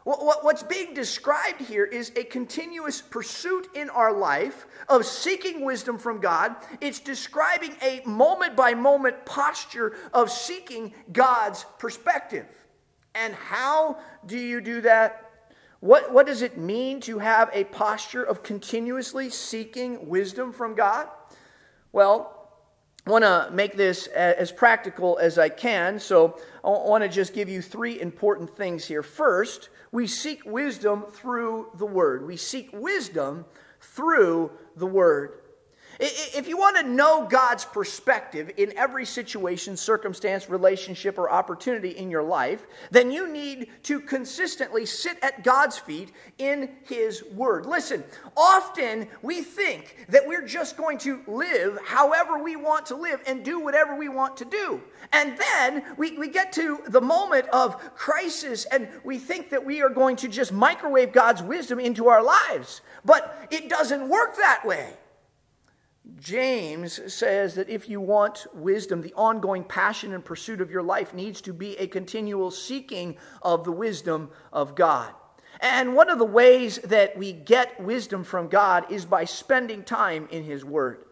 What's 0.04 0.62
being 0.62 0.94
described 0.94 1.60
here 1.60 1.84
is 1.84 2.10
a 2.16 2.24
continuous 2.24 3.00
pursuit 3.00 3.68
in 3.74 3.88
our 3.90 4.12
life 4.12 4.66
of 4.88 5.04
seeking 5.04 5.64
wisdom 5.64 5.98
from 5.98 6.20
God. 6.20 6.56
It's 6.80 6.98
describing 6.98 7.76
a 7.82 8.02
moment 8.04 8.56
by 8.56 8.74
moment 8.74 9.24
posture 9.24 9.94
of 10.12 10.30
seeking 10.30 10.92
God's 11.12 11.64
perspective. 11.78 12.46
And 13.14 13.34
how 13.34 13.98
do 14.26 14.38
you 14.38 14.60
do 14.60 14.80
that? 14.80 15.30
What, 15.78 16.12
what 16.12 16.26
does 16.26 16.42
it 16.42 16.58
mean 16.58 17.00
to 17.02 17.18
have 17.18 17.50
a 17.52 17.64
posture 17.64 18.22
of 18.22 18.42
continuously 18.42 19.30
seeking 19.30 20.08
wisdom 20.08 20.52
from 20.52 20.74
God? 20.74 21.08
Well, 21.92 22.48
I 23.06 23.10
want 23.10 23.24
to 23.24 23.50
make 23.52 23.76
this 23.76 24.06
as 24.06 24.50
practical 24.50 25.18
as 25.18 25.38
I 25.38 25.48
can, 25.48 25.98
so 25.98 26.38
I 26.64 26.68
want 26.68 27.02
to 27.02 27.08
just 27.08 27.34
give 27.34 27.48
you 27.48 27.60
three 27.60 28.00
important 28.00 28.56
things 28.56 28.86
here. 28.86 29.02
First, 29.02 29.68
we 29.90 30.06
seek 30.06 30.44
wisdom 30.46 31.04
through 31.10 31.70
the 31.74 31.86
Word. 31.86 32.26
We 32.26 32.36
seek 32.36 32.70
wisdom 32.72 33.44
through 33.80 34.52
the 34.76 34.86
Word. 34.86 35.41
If 36.04 36.48
you 36.48 36.56
want 36.56 36.76
to 36.78 36.82
know 36.82 37.28
God's 37.28 37.64
perspective 37.64 38.50
in 38.56 38.76
every 38.76 39.06
situation, 39.06 39.76
circumstance, 39.76 40.50
relationship, 40.50 41.16
or 41.16 41.30
opportunity 41.30 41.90
in 41.90 42.10
your 42.10 42.24
life, 42.24 42.66
then 42.90 43.12
you 43.12 43.28
need 43.28 43.70
to 43.84 44.00
consistently 44.00 44.84
sit 44.84 45.16
at 45.22 45.44
God's 45.44 45.78
feet 45.78 46.10
in 46.38 46.70
His 46.86 47.22
Word. 47.32 47.66
Listen, 47.66 48.02
often 48.36 49.06
we 49.22 49.42
think 49.42 50.06
that 50.08 50.26
we're 50.26 50.44
just 50.44 50.76
going 50.76 50.98
to 50.98 51.22
live 51.28 51.78
however 51.86 52.42
we 52.42 52.56
want 52.56 52.86
to 52.86 52.96
live 52.96 53.20
and 53.24 53.44
do 53.44 53.60
whatever 53.60 53.94
we 53.94 54.08
want 54.08 54.36
to 54.38 54.44
do. 54.44 54.82
And 55.12 55.38
then 55.38 55.84
we, 55.96 56.18
we 56.18 56.26
get 56.26 56.52
to 56.54 56.80
the 56.88 57.00
moment 57.00 57.46
of 57.50 57.76
crisis 57.94 58.64
and 58.64 58.88
we 59.04 59.18
think 59.18 59.50
that 59.50 59.64
we 59.64 59.82
are 59.82 59.88
going 59.88 60.16
to 60.16 60.26
just 60.26 60.52
microwave 60.52 61.12
God's 61.12 61.44
wisdom 61.44 61.78
into 61.78 62.08
our 62.08 62.24
lives. 62.24 62.80
But 63.04 63.46
it 63.52 63.68
doesn't 63.68 64.08
work 64.08 64.36
that 64.38 64.66
way. 64.66 64.94
James 66.18 67.12
says 67.12 67.54
that 67.54 67.68
if 67.68 67.88
you 67.88 68.00
want 68.00 68.46
wisdom, 68.54 69.02
the 69.02 69.14
ongoing 69.14 69.62
passion 69.62 70.12
and 70.12 70.24
pursuit 70.24 70.60
of 70.60 70.70
your 70.70 70.82
life 70.82 71.14
needs 71.14 71.40
to 71.42 71.52
be 71.52 71.76
a 71.78 71.86
continual 71.86 72.50
seeking 72.50 73.16
of 73.40 73.64
the 73.64 73.72
wisdom 73.72 74.30
of 74.52 74.74
God. 74.74 75.12
And 75.60 75.94
one 75.94 76.10
of 76.10 76.18
the 76.18 76.24
ways 76.24 76.78
that 76.78 77.16
we 77.16 77.32
get 77.32 77.80
wisdom 77.80 78.24
from 78.24 78.48
God 78.48 78.90
is 78.90 79.04
by 79.04 79.24
spending 79.24 79.84
time 79.84 80.28
in 80.32 80.42
His 80.42 80.64
Word. 80.64 81.04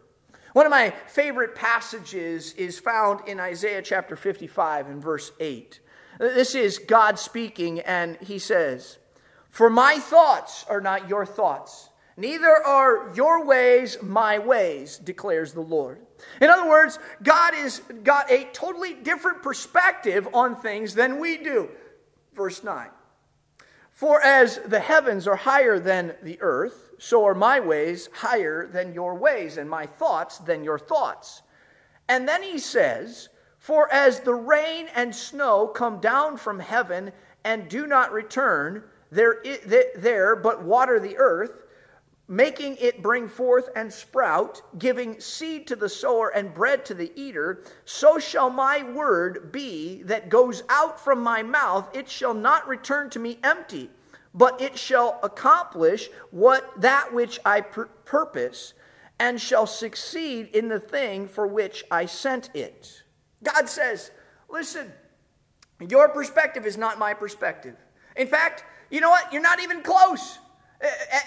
One 0.54 0.66
of 0.66 0.70
my 0.70 0.92
favorite 1.06 1.54
passages 1.54 2.52
is 2.54 2.80
found 2.80 3.28
in 3.28 3.38
Isaiah 3.38 3.82
chapter 3.82 4.16
55 4.16 4.88
and 4.88 5.00
verse 5.00 5.30
8. 5.38 5.78
This 6.18 6.56
is 6.56 6.78
God 6.78 7.20
speaking, 7.20 7.78
and 7.80 8.16
He 8.20 8.40
says, 8.40 8.98
For 9.50 9.70
my 9.70 9.98
thoughts 9.98 10.64
are 10.68 10.80
not 10.80 11.08
your 11.08 11.24
thoughts 11.24 11.89
Neither 12.16 12.48
are 12.48 13.12
your 13.14 13.44
ways 13.44 13.98
my 14.02 14.38
ways, 14.38 14.98
declares 14.98 15.52
the 15.52 15.60
Lord. 15.60 15.98
In 16.40 16.50
other 16.50 16.68
words, 16.68 16.98
God 17.22 17.54
has 17.54 17.80
got 18.04 18.30
a 18.30 18.44
totally 18.52 18.94
different 18.94 19.42
perspective 19.42 20.28
on 20.34 20.56
things 20.56 20.94
than 20.94 21.18
we 21.18 21.38
do. 21.38 21.70
Verse 22.34 22.62
9 22.62 22.88
For 23.92 24.20
as 24.22 24.58
the 24.66 24.80
heavens 24.80 25.26
are 25.26 25.36
higher 25.36 25.78
than 25.78 26.14
the 26.22 26.38
earth, 26.40 26.90
so 26.98 27.24
are 27.24 27.34
my 27.34 27.60
ways 27.60 28.08
higher 28.12 28.66
than 28.66 28.92
your 28.92 29.14
ways, 29.14 29.56
and 29.56 29.68
my 29.68 29.86
thoughts 29.86 30.38
than 30.38 30.64
your 30.64 30.78
thoughts. 30.78 31.42
And 32.08 32.28
then 32.28 32.42
he 32.42 32.58
says, 32.58 33.28
For 33.58 33.90
as 33.92 34.20
the 34.20 34.34
rain 34.34 34.88
and 34.94 35.14
snow 35.14 35.68
come 35.68 36.00
down 36.00 36.36
from 36.36 36.58
heaven 36.58 37.12
and 37.44 37.68
do 37.68 37.86
not 37.86 38.12
return 38.12 38.82
there, 39.10 39.42
there 39.96 40.36
but 40.36 40.62
water 40.62 41.00
the 41.00 41.16
earth, 41.16 41.62
making 42.30 42.76
it 42.76 43.02
bring 43.02 43.28
forth 43.28 43.68
and 43.74 43.92
sprout, 43.92 44.62
giving 44.78 45.18
seed 45.20 45.66
to 45.66 45.74
the 45.74 45.88
sower 45.88 46.28
and 46.28 46.54
bread 46.54 46.84
to 46.84 46.94
the 46.94 47.10
eater, 47.20 47.64
so 47.84 48.20
shall 48.20 48.48
my 48.48 48.84
word 48.92 49.50
be 49.50 50.04
that 50.04 50.28
goes 50.28 50.62
out 50.68 51.00
from 51.00 51.20
my 51.20 51.42
mouth. 51.42 51.90
It 51.92 52.08
shall 52.08 52.32
not 52.32 52.68
return 52.68 53.10
to 53.10 53.18
me 53.18 53.40
empty, 53.42 53.90
but 54.32 54.60
it 54.60 54.78
shall 54.78 55.18
accomplish 55.24 56.08
what 56.30 56.80
that 56.80 57.12
which 57.12 57.40
I 57.44 57.62
pur- 57.62 57.86
purpose, 58.04 58.74
and 59.18 59.40
shall 59.40 59.66
succeed 59.66 60.50
in 60.54 60.68
the 60.68 60.80
thing 60.80 61.26
for 61.26 61.48
which 61.48 61.84
I 61.90 62.06
sent 62.06 62.54
it. 62.54 63.02
God 63.42 63.68
says, 63.68 64.12
listen, 64.48 64.92
your 65.80 66.08
perspective 66.10 66.64
is 66.64 66.76
not 66.76 66.96
my 66.98 67.12
perspective. 67.12 67.74
In 68.14 68.28
fact, 68.28 68.64
you 68.88 69.00
know 69.00 69.10
what? 69.10 69.32
You're 69.32 69.42
not 69.42 69.60
even 69.60 69.82
close. 69.82 70.38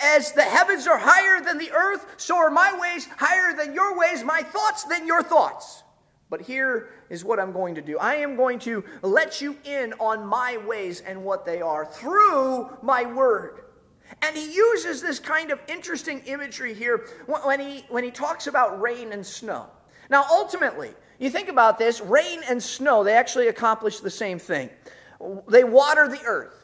As 0.04 0.32
the 0.32 0.44
heavens 0.44 0.88
are 0.88 0.98
higher 0.98 1.44
than 1.44 1.58
the 1.58 1.72
earth, 1.72 2.06
so 2.18 2.38
are 2.38 2.50
my 2.50 2.78
ways 2.80 3.08
higher 3.18 3.56
than 3.56 3.74
your 3.74 3.98
ways, 3.98 4.24
my 4.24 4.42
thoughts 4.42 4.84
than 4.84 5.06
your 5.06 5.22
thoughts. 5.22 5.84
But 6.30 6.42
here 6.42 6.89
is 7.12 7.24
what 7.24 7.39
I'm 7.39 7.52
going 7.52 7.76
to 7.76 7.82
do 7.82 8.00
I 8.00 8.16
am 8.16 8.36
going 8.36 8.58
to 8.60 8.84
let 9.04 9.42
you 9.42 9.56
in 9.63 9.94
on 10.00 10.26
my 10.26 10.58
ways 10.58 11.02
and 11.02 11.24
what 11.24 11.46
they 11.46 11.62
are 11.62 11.86
through 11.86 12.70
my 12.82 13.06
word. 13.06 13.60
And 14.22 14.36
he 14.36 14.54
uses 14.54 15.02
this 15.02 15.20
kind 15.20 15.52
of 15.52 15.60
interesting 15.68 16.22
imagery 16.26 16.74
here 16.74 17.06
when 17.28 17.60
he, 17.60 17.86
when 17.89 18.04
he 18.04 18.12
talks 18.12 18.48
about 18.48 18.82
rain 18.82 19.12
and 19.12 19.26
snow. 19.26 19.68
Now, 20.10 20.26
ultimately, 20.30 20.92
you 21.20 21.30
think 21.30 21.50
about 21.50 21.78
this 21.78 22.02
rain 22.02 22.42
and 22.50 22.62
snow, 22.62 23.04
they 23.04 23.13
actually 23.13 23.48
accomplish 23.48 24.00
the 24.00 24.10
same 24.10 24.39
thing. 24.39 24.70
They 25.48 25.63
water 25.63 26.08
the 26.08 26.22
earth. 26.26 26.62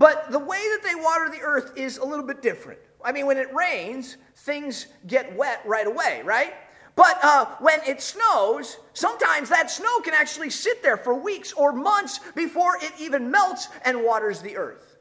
But 0.00 0.30
the 0.30 0.38
way 0.38 0.56
that 0.56 0.80
they 0.82 0.94
water 0.94 1.28
the 1.28 1.42
earth 1.42 1.72
is 1.76 1.98
a 1.98 2.04
little 2.06 2.24
bit 2.24 2.40
different. 2.40 2.80
I 3.04 3.12
mean, 3.12 3.26
when 3.26 3.36
it 3.36 3.52
rains, 3.54 4.16
things 4.34 4.86
get 5.06 5.36
wet 5.36 5.60
right 5.66 5.86
away, 5.86 6.22
right? 6.24 6.54
But 6.96 7.18
uh, 7.22 7.44
when 7.60 7.80
it 7.86 8.00
snows, 8.00 8.78
sometimes 8.94 9.50
that 9.50 9.70
snow 9.70 10.00
can 10.00 10.14
actually 10.14 10.48
sit 10.48 10.82
there 10.82 10.96
for 10.96 11.14
weeks 11.14 11.52
or 11.52 11.74
months 11.74 12.18
before 12.34 12.78
it 12.80 12.92
even 12.98 13.30
melts 13.30 13.68
and 13.84 14.02
waters 14.02 14.40
the 14.40 14.56
earth. 14.56 14.96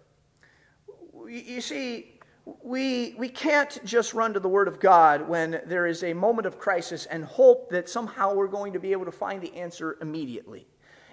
You 1.29 1.61
see, 1.61 2.19
we, 2.61 3.15
we 3.17 3.29
can't 3.29 3.79
just 3.85 4.13
run 4.13 4.33
to 4.33 4.41
the 4.41 4.49
Word 4.49 4.67
of 4.67 4.81
God 4.81 5.29
when 5.29 5.61
there 5.65 5.85
is 5.87 6.03
a 6.03 6.11
moment 6.11 6.45
of 6.45 6.59
crisis 6.59 7.05
and 7.05 7.23
hope 7.23 7.69
that 7.69 7.87
somehow 7.87 8.33
we're 8.33 8.47
going 8.47 8.73
to 8.73 8.79
be 8.79 8.91
able 8.91 9.05
to 9.05 9.13
find 9.13 9.41
the 9.41 9.55
answer 9.55 9.97
immediately. 10.01 10.67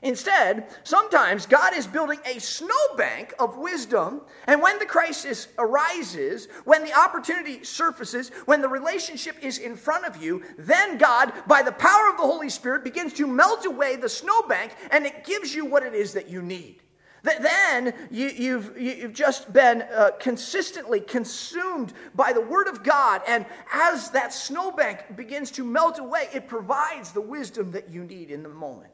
Instead, 0.07 0.69
sometimes 0.85 1.47
God 1.47 1.75
is 1.75 1.85
building 1.85 2.21
a 2.25 2.39
snowbank 2.39 3.35
of 3.41 3.57
wisdom, 3.57 4.21
and 4.47 4.63
when 4.63 4.79
the 4.79 4.87
crisis 4.87 5.49
arises, 5.59 6.47
when 6.65 6.85
the 6.85 6.97
opportunity 6.97 7.65
surfaces, 7.65 8.29
when 8.45 8.61
the 8.61 8.69
relationship 8.69 9.35
is 9.43 9.59
in 9.59 9.75
front 9.75 10.07
of 10.07 10.23
you, 10.23 10.45
then 10.59 10.97
God, 10.97 11.33
by 11.49 11.61
the 11.61 11.73
power 11.73 12.09
of 12.09 12.19
the 12.19 12.23
Holy 12.23 12.49
Spirit, 12.49 12.85
begins 12.85 13.15
to 13.15 13.27
melt 13.27 13.67
away 13.67 13.97
the 13.97 14.09
snowbank 14.09 14.77
and 14.93 15.05
it 15.05 15.25
gives 15.25 15.53
you 15.53 15.65
what 15.65 15.83
it 15.83 15.93
is 15.93 16.13
that 16.13 16.31
you 16.31 16.41
need. 16.41 16.85
Then 17.25 17.93
you, 18.13 18.29
you've, 18.29 18.79
you've 18.81 19.13
just 19.13 19.53
been 19.53 19.83
uh, 19.83 20.11
consistently 20.21 21.01
consumed 21.01 21.93
by 22.15 22.33
the 22.33 22.41
Word 22.41 22.69
of 22.69 22.85
God, 22.85 23.23
and 23.27 23.45
as 23.73 24.11
that 24.11 24.33
snowbank 24.33 25.17
begins 25.17 25.51
to 25.53 25.65
melt 25.65 25.99
away, 25.99 26.29
it 26.33 26.47
provides 26.47 27.11
the 27.11 27.21
wisdom 27.21 27.73
that 27.73 27.91
you 27.91 28.05
need 28.05 28.31
in 28.31 28.45
the 28.45 28.49
moment. 28.49 28.93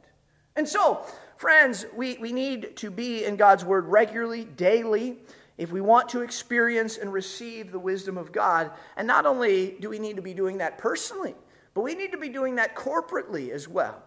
And 0.56 0.68
so, 0.68 1.04
friends, 1.36 1.86
we, 1.96 2.18
we 2.18 2.32
need 2.32 2.76
to 2.76 2.90
be 2.90 3.24
in 3.24 3.36
God's 3.36 3.64
Word 3.64 3.86
regularly, 3.86 4.44
daily, 4.44 5.18
if 5.58 5.72
we 5.72 5.80
want 5.80 6.08
to 6.10 6.22
experience 6.22 6.98
and 6.98 7.12
receive 7.12 7.72
the 7.72 7.78
wisdom 7.78 8.18
of 8.18 8.32
God. 8.32 8.70
And 8.96 9.06
not 9.06 9.26
only 9.26 9.76
do 9.80 9.88
we 9.88 9.98
need 9.98 10.16
to 10.16 10.22
be 10.22 10.34
doing 10.34 10.58
that 10.58 10.78
personally, 10.78 11.34
but 11.74 11.82
we 11.82 11.94
need 11.94 12.12
to 12.12 12.18
be 12.18 12.28
doing 12.28 12.56
that 12.56 12.76
corporately 12.76 13.50
as 13.50 13.68
well. 13.68 14.02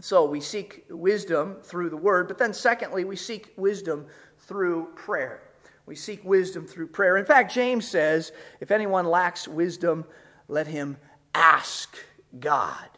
So 0.00 0.24
we 0.24 0.40
seek 0.40 0.84
wisdom 0.88 1.56
through 1.62 1.90
the 1.90 1.96
Word, 1.96 2.28
but 2.28 2.38
then, 2.38 2.54
secondly, 2.54 3.04
we 3.04 3.16
seek 3.16 3.52
wisdom 3.56 4.06
through 4.38 4.88
prayer. 4.94 5.42
We 5.86 5.94
seek 5.96 6.24
wisdom 6.24 6.66
through 6.66 6.88
prayer. 6.88 7.16
In 7.16 7.24
fact, 7.24 7.52
James 7.52 7.86
says, 7.86 8.32
if 8.60 8.70
anyone 8.70 9.06
lacks 9.06 9.48
wisdom, 9.48 10.04
let 10.48 10.66
him 10.66 10.96
ask 11.34 11.96
God. 12.38 12.88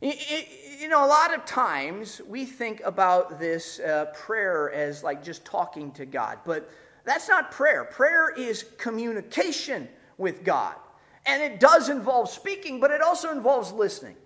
You 0.00 0.88
know, 0.88 1.04
a 1.04 1.08
lot 1.08 1.34
of 1.34 1.44
times 1.44 2.20
we 2.28 2.44
think 2.44 2.82
about 2.84 3.38
this 3.38 3.80
uh, 3.80 4.06
prayer 4.14 4.72
as 4.72 5.02
like 5.02 5.22
just 5.22 5.44
talking 5.44 5.92
to 5.92 6.04
God, 6.04 6.38
but 6.44 6.70
that's 7.04 7.28
not 7.28 7.50
prayer. 7.50 7.84
Prayer 7.84 8.30
is 8.30 8.64
communication 8.78 9.88
with 10.18 10.44
God. 10.44 10.74
And 11.26 11.42
it 11.42 11.60
does 11.60 11.88
involve 11.88 12.28
speaking, 12.28 12.80
but 12.80 12.90
it 12.90 13.00
also 13.00 13.30
involves 13.30 13.72
listening. 13.72 14.16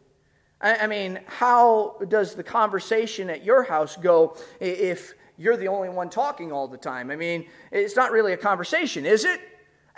I 0.61 0.89
mean, 0.89 1.21
how 1.27 1.97
does 2.09 2.35
the 2.35 2.43
conversation 2.43 3.31
at 3.31 3.45
your 3.45 3.63
house 3.63 3.97
go 3.97 4.37
if 4.59 5.15
you're 5.37 5.57
the 5.57 5.69
only 5.69 5.89
one 5.89 6.11
talking 6.11 6.51
all 6.51 6.67
the 6.67 6.77
time? 6.77 7.13
I 7.13 7.17
mean, 7.17 7.47
it's 7.71 7.95
not 7.95 8.11
really 8.11 8.33
a 8.33 8.37
conversation, 8.37 9.07
is 9.07 9.25
it? 9.25 9.41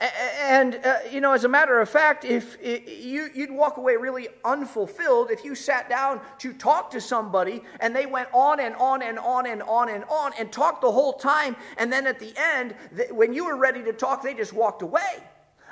And, 0.00 0.80
uh, 0.82 1.00
you 1.10 1.20
know, 1.20 1.32
as 1.32 1.44
a 1.44 1.48
matter 1.48 1.78
of 1.78 1.88
fact, 1.88 2.24
if 2.24 2.56
you, 2.62 3.28
you'd 3.34 3.50
walk 3.50 3.76
away 3.76 3.96
really 3.96 4.28
unfulfilled 4.46 5.30
if 5.30 5.44
you 5.44 5.54
sat 5.54 5.90
down 5.90 6.22
to 6.38 6.54
talk 6.54 6.90
to 6.92 7.02
somebody 7.02 7.62
and 7.80 7.94
they 7.94 8.06
went 8.06 8.28
on 8.32 8.60
and 8.60 8.74
on 8.76 9.02
and 9.02 9.18
on 9.18 9.46
and 9.46 9.62
on 9.62 9.90
and 9.90 10.04
on 10.04 10.32
and 10.38 10.50
talked 10.50 10.80
the 10.80 10.90
whole 10.90 11.12
time, 11.12 11.54
and 11.76 11.92
then 11.92 12.06
at 12.06 12.18
the 12.18 12.32
end, 12.36 12.74
when 13.10 13.34
you 13.34 13.44
were 13.44 13.56
ready 13.56 13.82
to 13.82 13.92
talk, 13.92 14.22
they 14.22 14.32
just 14.32 14.54
walked 14.54 14.80
away. 14.80 15.22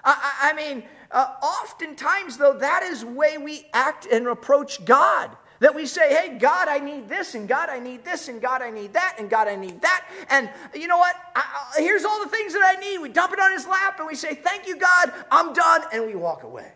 I, 0.05 0.35
I 0.43 0.53
mean, 0.53 0.85
uh, 1.11 1.35
oftentimes, 1.43 2.37
though, 2.37 2.59
that 2.59 2.83
is 2.83 3.05
way 3.05 3.39
we 3.39 3.67
act 3.73 4.07
and 4.07 4.27
approach 4.27 4.85
God. 4.85 5.35
That 5.61 5.75
we 5.75 5.87
say, 5.87 6.15
hey, 6.15 6.39
God, 6.39 6.69
I 6.69 6.79
need 6.79 7.09
this, 7.09 7.35
and 7.35 7.49
God, 7.49 7.69
I 7.69 7.81
need 7.81 8.05
this, 8.05 8.29
and 8.29 8.41
God, 8.41 8.63
I 8.63 8.71
need 8.71 8.93
that, 8.93 9.17
and 9.19 9.29
God, 9.29 9.49
I 9.49 9.57
need 9.57 9.83
that. 9.83 10.07
And 10.31 10.49
you 10.73 10.87
know 10.87 10.99
what? 10.99 11.17
I, 11.35 11.41
I, 11.77 11.81
here's 11.81 12.05
all 12.05 12.23
the 12.23 12.31
things 12.31 12.53
that 12.53 12.63
I 12.65 12.79
need. 12.81 12.99
We 12.99 13.09
dump 13.09 13.33
it 13.33 13.41
on 13.41 13.53
his 13.53 13.67
lap 13.67 13.99
and 13.99 14.07
we 14.07 14.15
say, 14.15 14.37
thank 14.37 14.69
you, 14.69 14.79
God, 14.79 15.13
I'm 15.31 15.53
done, 15.53 15.83
and 15.93 16.07
we 16.07 16.15
walk 16.15 16.45
away. 16.45 16.73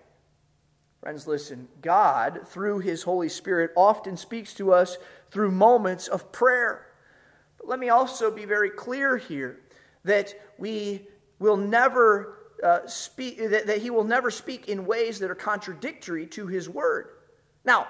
Friends, 1.00 1.26
listen, 1.26 1.68
God, 1.80 2.42
through 2.46 2.78
his 2.80 3.02
Holy 3.02 3.28
Spirit, 3.28 3.72
often 3.76 4.16
speaks 4.16 4.54
to 4.54 4.72
us 4.72 4.98
through 5.30 5.50
moments 5.50 6.08
of 6.08 6.30
prayer. 6.32 6.86
But 7.58 7.68
let 7.68 7.78
me 7.78 7.88
also 7.88 8.30
be 8.30 8.44
very 8.44 8.70
clear 8.70 9.16
here 9.16 9.60
that 10.04 10.34
we 10.58 11.06
will 11.38 11.56
never 11.56 12.38
uh, 12.62 12.86
speak, 12.86 13.38
that, 13.38 13.66
that 13.66 13.78
he 13.78 13.90
will 13.90 14.04
never 14.04 14.30
speak 14.30 14.68
in 14.68 14.86
ways 14.86 15.18
that 15.18 15.30
are 15.30 15.34
contradictory 15.34 16.26
to 16.28 16.46
his 16.46 16.68
word. 16.68 17.08
Now, 17.64 17.88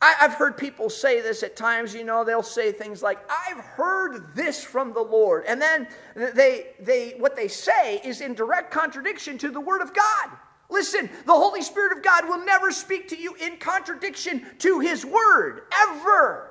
I, 0.00 0.14
I've 0.20 0.34
heard 0.34 0.58
people 0.58 0.90
say 0.90 1.20
this 1.20 1.42
at 1.42 1.56
times, 1.56 1.94
you 1.94 2.04
know, 2.04 2.24
they'll 2.24 2.42
say 2.42 2.72
things 2.72 3.02
like, 3.02 3.18
I've 3.30 3.64
heard 3.64 4.34
this 4.34 4.62
from 4.62 4.92
the 4.92 5.00
Lord. 5.00 5.44
And 5.46 5.60
then 5.60 5.88
they, 6.14 6.66
they, 6.80 7.14
what 7.18 7.36
they 7.36 7.48
say 7.48 8.00
is 8.04 8.20
in 8.20 8.34
direct 8.34 8.70
contradiction 8.70 9.38
to 9.38 9.50
the 9.50 9.60
word 9.60 9.80
of 9.80 9.94
God. 9.94 10.30
Listen, 10.70 11.08
the 11.26 11.32
Holy 11.32 11.62
Spirit 11.62 11.96
of 11.96 12.02
God 12.02 12.26
will 12.26 12.44
never 12.44 12.72
speak 12.72 13.08
to 13.08 13.16
you 13.16 13.34
in 13.34 13.58
contradiction 13.58 14.46
to 14.58 14.80
His 14.80 15.04
Word, 15.04 15.62
ever. 15.88 16.50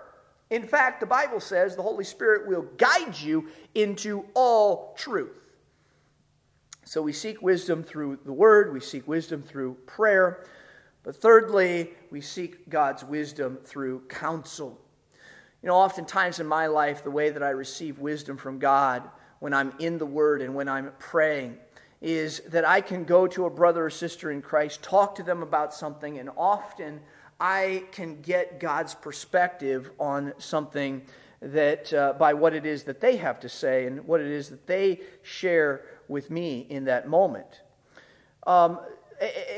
In 0.50 0.68
fact, 0.68 1.00
the 1.00 1.06
Bible 1.06 1.40
says 1.40 1.76
the 1.76 1.82
Holy 1.82 2.04
Spirit 2.04 2.48
will 2.48 2.62
guide 2.78 3.18
you 3.20 3.50
into 3.74 4.26
all 4.36 4.94
truth. 4.98 5.32
So 6.86 7.02
we 7.02 7.14
seek 7.14 7.42
wisdom 7.42 7.82
through 7.82 8.20
the 8.26 8.34
word, 8.34 8.74
we 8.74 8.80
seek 8.80 9.08
wisdom 9.08 9.42
through 9.42 9.76
prayer. 9.88 10.46
But 11.04 11.18
thirdly, 11.18 11.92
we 12.12 12.22
seek 12.22 12.70
God's 12.70 13.04
wisdom 13.04 13.60
through 13.64 14.04
counsel. 14.08 14.80
You 15.62 15.68
know, 15.68 15.76
oftentimes 15.76 16.40
in 16.40 16.48
my 16.48 16.68
life, 16.68 17.04
the 17.04 17.12
way 17.12 17.30
that 17.30 17.44
I 17.44 17.50
receive 17.50 18.00
wisdom 18.00 18.38
from 18.38 18.60
God 18.60 19.04
when 19.40 19.54
I'm 19.54 19.74
in 19.80 19.98
the 19.98 20.06
Word 20.06 20.42
and 20.42 20.56
when 20.56 20.70
I'm 20.70 20.92
praying 21.00 21.58
is 22.02 22.42
that 22.48 22.66
I 22.66 22.82
can 22.82 23.06
go 23.06 23.28
to 23.28 23.46
a 23.46 23.50
brother 23.50 23.86
or 23.86 23.90
sister 23.90 24.32
in 24.32 24.42
Christ, 24.42 24.82
talk 24.82 25.16
to 25.16 25.24
them 25.24 25.42
about 25.42 25.74
something, 25.74 26.20
and 26.20 26.30
often 26.36 27.00
I 27.40 27.86
can 27.92 28.22
get 28.22 28.60
God's 28.60 28.94
perspective 28.94 29.90
on 30.00 30.34
something 30.38 31.02
that 31.42 31.94
uh, 31.94 32.14
by 32.14 32.34
what 32.34 32.54
it 32.54 32.66
is 32.66 32.84
that 32.84 33.02
they 33.02 33.18
have 33.18 33.40
to 33.42 33.50
say 33.50 33.86
and 33.86 34.06
what 34.06 34.22
it 34.22 34.28
is 34.28 34.50
that 34.50 34.68
they 34.68 35.02
share 35.22 35.86
with 36.08 36.30
me 36.30 36.66
in 36.70 36.86
that 36.86 37.08
moment. 37.08 37.62
Um, 38.46 38.80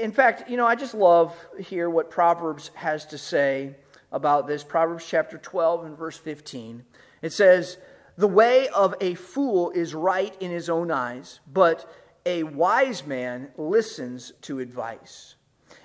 in 0.01 0.12
fact, 0.12 0.49
you 0.49 0.58
know, 0.58 0.65
I 0.65 0.75
just 0.75 0.93
love 0.93 1.36
here 1.60 1.89
what 1.89 2.10
Proverbs 2.10 2.71
has 2.75 3.06
to 3.08 3.17
say 3.17 3.75
about 4.12 4.47
this. 4.47 4.63
Proverbs 4.63 5.06
chapter 5.08 5.38
12 5.38 5.86
and 5.86 5.97
verse 5.97 6.17
15. 6.17 6.84
It 7.21 7.34
says, 7.34 7.78
The 8.17 8.28
way 8.28 8.67
of 8.69 8.95
a 9.01 9.15
fool 9.15 9.71
is 9.71 9.93
right 9.93 10.36
in 10.41 10.51
his 10.51 10.69
own 10.69 10.91
eyes, 10.91 11.39
but 11.51 11.91
a 12.25 12.43
wise 12.43 13.06
man 13.06 13.49
listens 13.58 14.34
to 14.41 14.60
advice. 14.60 15.36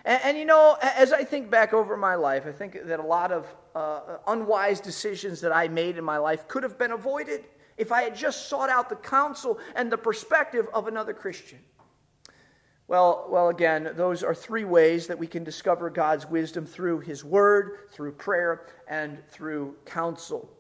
And, 0.04 0.20
and, 0.24 0.38
you 0.38 0.44
know, 0.44 0.76
as 0.82 1.12
I 1.12 1.24
think 1.24 1.50
back 1.50 1.72
over 1.72 1.96
my 1.96 2.14
life, 2.14 2.46
I 2.46 2.52
think 2.52 2.86
that 2.86 3.00
a 3.00 3.06
lot 3.06 3.32
of 3.32 3.54
uh, 3.74 4.18
unwise 4.26 4.80
decisions 4.80 5.40
that 5.42 5.54
I 5.54 5.68
made 5.68 5.98
in 5.98 6.04
my 6.04 6.18
life 6.18 6.48
could 6.48 6.62
have 6.62 6.78
been 6.78 6.92
avoided 6.92 7.44
if 7.76 7.92
I 7.92 8.02
had 8.02 8.14
just 8.14 8.48
sought 8.48 8.68
out 8.68 8.88
the 8.88 8.96
counsel 8.96 9.58
and 9.74 9.90
the 9.90 9.98
perspective 9.98 10.68
of 10.74 10.86
another 10.86 11.14
Christian? 11.14 11.58
Well, 12.90 13.29
well, 13.31 13.50
again, 13.50 13.92
those 13.94 14.24
are 14.24 14.35
three 14.35 14.64
ways 14.64 15.07
that 15.07 15.16
we 15.20 15.29
can 15.29 15.44
discover 15.44 15.90
God's 15.90 16.29
wisdom 16.29 16.66
through 16.66 16.98
His 16.98 17.24
Word, 17.24 17.88
through 17.92 18.11
prayer, 18.14 18.66
and 18.88 19.18
through 19.29 19.76
counsel. 19.85 20.50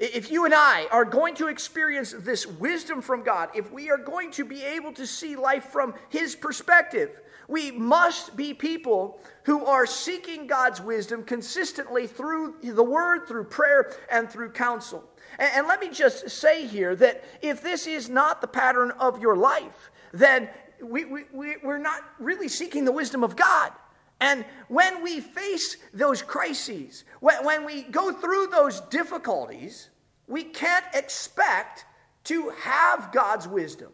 If 0.00 0.28
you 0.32 0.44
and 0.44 0.52
I 0.52 0.88
are 0.90 1.04
going 1.04 1.36
to 1.36 1.46
experience 1.46 2.12
this 2.18 2.48
wisdom 2.48 3.00
from 3.00 3.22
God, 3.22 3.50
if 3.54 3.70
we 3.70 3.92
are 3.92 3.96
going 3.96 4.32
to 4.32 4.44
be 4.44 4.64
able 4.64 4.92
to 4.94 5.06
see 5.06 5.36
life 5.36 5.66
from 5.66 5.94
His 6.08 6.34
perspective, 6.34 7.20
we 7.46 7.70
must 7.70 8.34
be 8.34 8.54
people 8.54 9.20
who 9.44 9.64
are 9.64 9.86
seeking 9.86 10.48
God's 10.48 10.80
wisdom 10.80 11.22
consistently 11.22 12.08
through 12.08 12.56
the 12.60 12.82
Word, 12.82 13.28
through 13.28 13.44
prayer, 13.44 13.92
and 14.10 14.28
through 14.28 14.50
counsel. 14.50 15.08
And, 15.38 15.48
and 15.54 15.68
let 15.68 15.80
me 15.80 15.90
just 15.90 16.28
say 16.28 16.66
here 16.66 16.96
that 16.96 17.22
if 17.40 17.62
this 17.62 17.86
is 17.86 18.08
not 18.08 18.40
the 18.40 18.48
pattern 18.48 18.90
of 18.98 19.22
your 19.22 19.36
life, 19.36 19.92
then 20.12 20.48
we, 20.82 21.04
we, 21.04 21.56
we're 21.62 21.78
not 21.78 22.02
really 22.18 22.48
seeking 22.48 22.84
the 22.84 22.92
wisdom 22.92 23.24
of 23.24 23.36
God. 23.36 23.72
And 24.20 24.44
when 24.68 25.02
we 25.02 25.20
face 25.20 25.76
those 25.94 26.22
crises, 26.22 27.04
when, 27.20 27.44
when 27.44 27.64
we 27.64 27.82
go 27.82 28.12
through 28.12 28.48
those 28.48 28.80
difficulties, 28.82 29.90
we 30.26 30.44
can't 30.44 30.84
expect 30.92 31.84
to 32.24 32.50
have 32.60 33.12
God's 33.12 33.46
wisdom. 33.46 33.92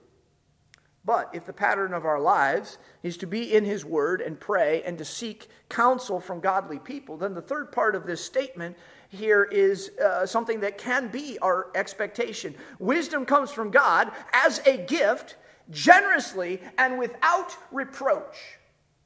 But 1.05 1.31
if 1.35 1.44
the 1.44 1.53
pattern 1.53 1.92
of 1.92 2.07
our 2.07 2.18
lives 2.18 2.79
is 3.03 3.18
to 3.18 3.27
be 3.27 3.55
in 3.55 3.64
His 3.64 3.85
Word 3.85 4.23
and 4.23 4.40
pray 4.40 4.83
and 4.85 4.97
to 4.97 5.05
seek 5.05 5.49
counsel 5.68 6.18
from 6.18 6.40
godly 6.40 6.79
people, 6.79 7.18
then 7.18 7.35
the 7.35 7.42
third 7.42 7.73
part 7.73 7.94
of 7.94 8.07
this 8.07 8.25
statement 8.25 8.77
here 9.11 9.44
is 9.44 9.90
uh, 9.99 10.25
something 10.25 10.61
that 10.61 10.79
can 10.79 11.09
be 11.09 11.38
our 11.40 11.68
expectation. 11.75 12.55
Wisdom 12.79 13.27
comes 13.27 13.51
from 13.51 13.70
God 13.70 14.12
as 14.33 14.61
a 14.66 14.79
gift, 14.79 15.37
generously 15.70 16.61
and 16.79 16.98
without 16.98 17.57
reproach. 17.72 18.59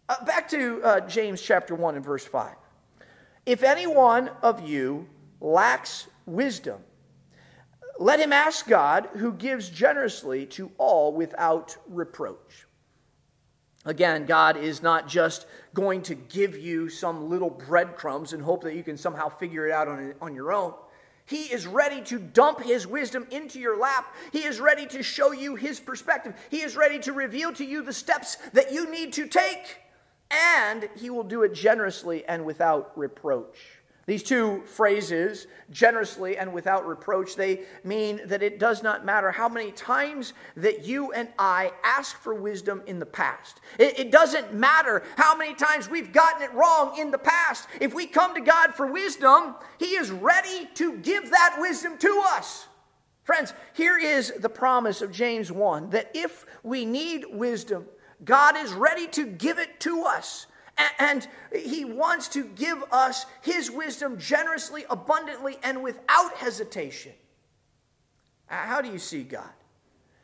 Uh, 0.09 0.25
back 0.25 0.49
to 0.49 0.83
uh, 0.83 1.01
James 1.01 1.41
chapter 1.41 1.75
1 1.75 1.97
and 1.97 2.05
verse 2.05 2.25
5. 2.25 2.55
If 3.47 3.63
any 3.63 3.87
one 3.87 4.31
of 4.43 4.67
you 4.67 5.07
lacks 5.41 6.09
wisdom, 6.27 6.81
let 7.99 8.21
him 8.21 8.33
ask 8.33 8.67
God, 8.69 9.09
who 9.15 9.33
gives 9.33 9.69
generously 9.69 10.47
to 10.47 10.71
all 10.79 11.13
without 11.13 11.77
reproach. 11.89 12.67
Again, 13.85 14.27
God 14.27 14.57
is 14.57 14.83
not 14.83 15.09
just 15.09 15.47
going 15.75 16.03
to 16.03 16.15
give 16.15 16.59
you 16.59 16.89
some 16.89 17.29
little 17.29 17.51
breadcrumbs 17.51 18.33
and 18.33 18.43
hope 18.43 18.63
that 18.65 18.75
you 18.75 18.83
can 18.83 18.97
somehow 18.97 19.29
figure 19.29 19.67
it 19.67 19.73
out 19.73 19.89
on, 19.89 20.15
on 20.21 20.35
your 20.35 20.53
own. 20.53 20.75
He 21.29 21.43
is 21.43 21.67
ready 21.67 22.01
to 22.03 22.19
dump 22.19 22.63
his 22.63 22.87
wisdom 22.87 23.27
into 23.31 23.61
your 23.61 23.79
lap. 23.79 24.15
He 24.33 24.45
is 24.45 24.61
ready 24.61 24.87
to 24.87 25.03
show 25.03 25.33
you 25.33 25.57
his 25.57 25.79
perspective. 25.79 26.35
He 26.51 26.63
is 26.63 26.75
ready 26.75 26.99
to 27.01 27.13
reveal 27.13 27.53
to 27.53 27.65
you 27.65 27.83
the 27.83 27.93
steps 27.93 28.37
that 28.55 28.73
you 28.73 28.91
need 28.91 29.13
to 29.13 29.27
take. 29.27 29.79
And 30.31 30.89
he 30.97 31.11
will 31.11 31.25
do 31.25 31.43
it 31.43 31.53
generously 31.53 32.25
and 32.25 32.47
without 32.47 32.97
reproach. 32.97 33.78
These 34.09 34.23
two 34.23 34.63
phrases, 34.65 35.49
generously 35.71 36.39
and 36.39 36.55
without 36.55 36.89
reproach, 36.89 37.37
they 37.37 37.65
mean 37.85 38.23
that 38.25 38.43
it 38.43 38.59
does 38.59 38.83
not 38.83 39.05
matter 39.05 39.31
how 39.31 39.51
many 39.51 39.71
times 39.71 40.33
that 40.57 40.87
you 40.87 41.13
and 41.13 41.29
I 41.39 41.73
ask 41.85 42.17
for 42.17 42.33
wisdom 42.33 42.83
in 42.87 43.01
the 43.01 43.05
past. 43.05 43.61
It, 43.79 43.99
it, 43.99 44.11
doesn't 44.11 44.55
matter 44.55 45.03
how 45.19 45.37
many 45.37 45.53
times 45.53 45.91
we've 45.91 46.11
gotten 46.11 46.41
it 46.41 46.55
wrong 46.55 46.97
in 46.99 47.11
the 47.11 47.19
past. 47.19 47.69
If 47.83 47.93
we 47.93 48.07
come 48.07 48.35
to 48.35 48.41
God 48.41 48.75
for 48.75 48.91
wisdom, 48.91 49.57
He 49.79 49.97
is 49.97 50.11
ready 50.11 50.71
to 50.77 50.97
give 50.97 51.31
that 51.31 51.59
wisdom 51.59 51.99
to 51.99 52.23
us. 52.29 52.67
Friends, 53.25 53.53
here 53.75 53.99
is 53.99 54.33
the 54.39 54.49
promise 54.49 55.03
of 55.03 55.13
James 55.13 55.53
1 55.53 55.91
that 55.91 56.11
if 56.15 56.47
we 56.63 56.87
need 56.87 57.27
wisdom, 57.31 57.85
God 58.25 58.57
is 58.57 58.73
ready 58.73 59.07
to 59.09 59.27
give 59.27 59.59
it 59.59 59.81
to 59.81 60.05
us. 60.05 60.47
And 60.99 61.27
he 61.55 61.85
wants 61.85 62.29
to 62.29 62.45
give 62.45 62.83
us 62.93 63.27
his 63.43 63.71
wisdom 63.71 64.19
generously, 64.19 64.85
abundantly, 64.89 65.59
and 65.63 65.83
without 65.83 66.35
hesitation. 66.37 67.13
How 68.47 68.81
do 68.81 68.91
you 68.91 68.99
see 68.99 69.25
God? 69.25 69.51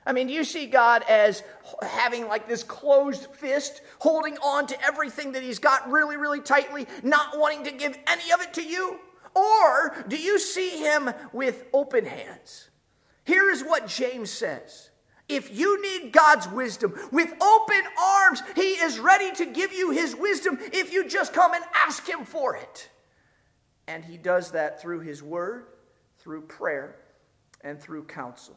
I 0.07 0.13
mean, 0.13 0.27
do 0.27 0.35
you 0.35 0.45
see 0.45 0.67
God 0.67 1.03
as 1.09 1.43
having 1.83 2.29
like 2.29 2.47
this 2.47 2.63
closed 2.63 3.27
fist, 3.33 3.81
holding 3.99 4.37
on 4.39 4.67
to 4.67 4.85
everything 4.85 5.33
that 5.33 5.43
he's 5.43 5.59
got 5.59 5.91
really, 5.91 6.17
really 6.17 6.41
tightly, 6.41 6.87
not 7.03 7.39
wanting 7.39 7.65
to 7.65 7.73
give 7.73 7.97
any 8.07 8.33
of 8.33 8.43
it 8.43 8.53
to 8.55 8.63
you? 8.63 8.99
Or 9.35 10.05
do 10.07 10.17
you 10.17 10.39
see 10.39 10.79
him 10.79 11.11
with 11.33 11.65
open 11.73 12.05
hands? 12.05 12.69
Here 13.25 13.51
is 13.51 13.63
what 13.63 13.87
James 13.89 14.31
says 14.31 14.91
if 15.29 15.57
you 15.57 15.81
need 15.81 16.13
God's 16.13 16.49
wisdom 16.49 16.95
with 17.11 17.33
open 17.41 17.83
arms, 18.01 18.43
He 18.55 18.73
is 18.73 18.99
ready 18.99 19.33
to 19.33 19.47
give 19.47 19.73
you 19.73 19.91
His 19.91 20.15
wisdom 20.15 20.59
if 20.61 20.93
you 20.93 21.09
just 21.09 21.33
come 21.33 21.55
and 21.55 21.65
ask 21.75 22.07
Him 22.09 22.25
for 22.25 22.57
it. 22.57 22.91
And 23.87 24.05
He 24.05 24.17
does 24.17 24.51
that 24.53 24.81
through 24.81 25.01
His 25.01 25.23
Word, 25.23 25.67
through 26.19 26.43
prayer, 26.43 26.97
and 27.63 27.81
through 27.81 28.05
counsel. 28.05 28.57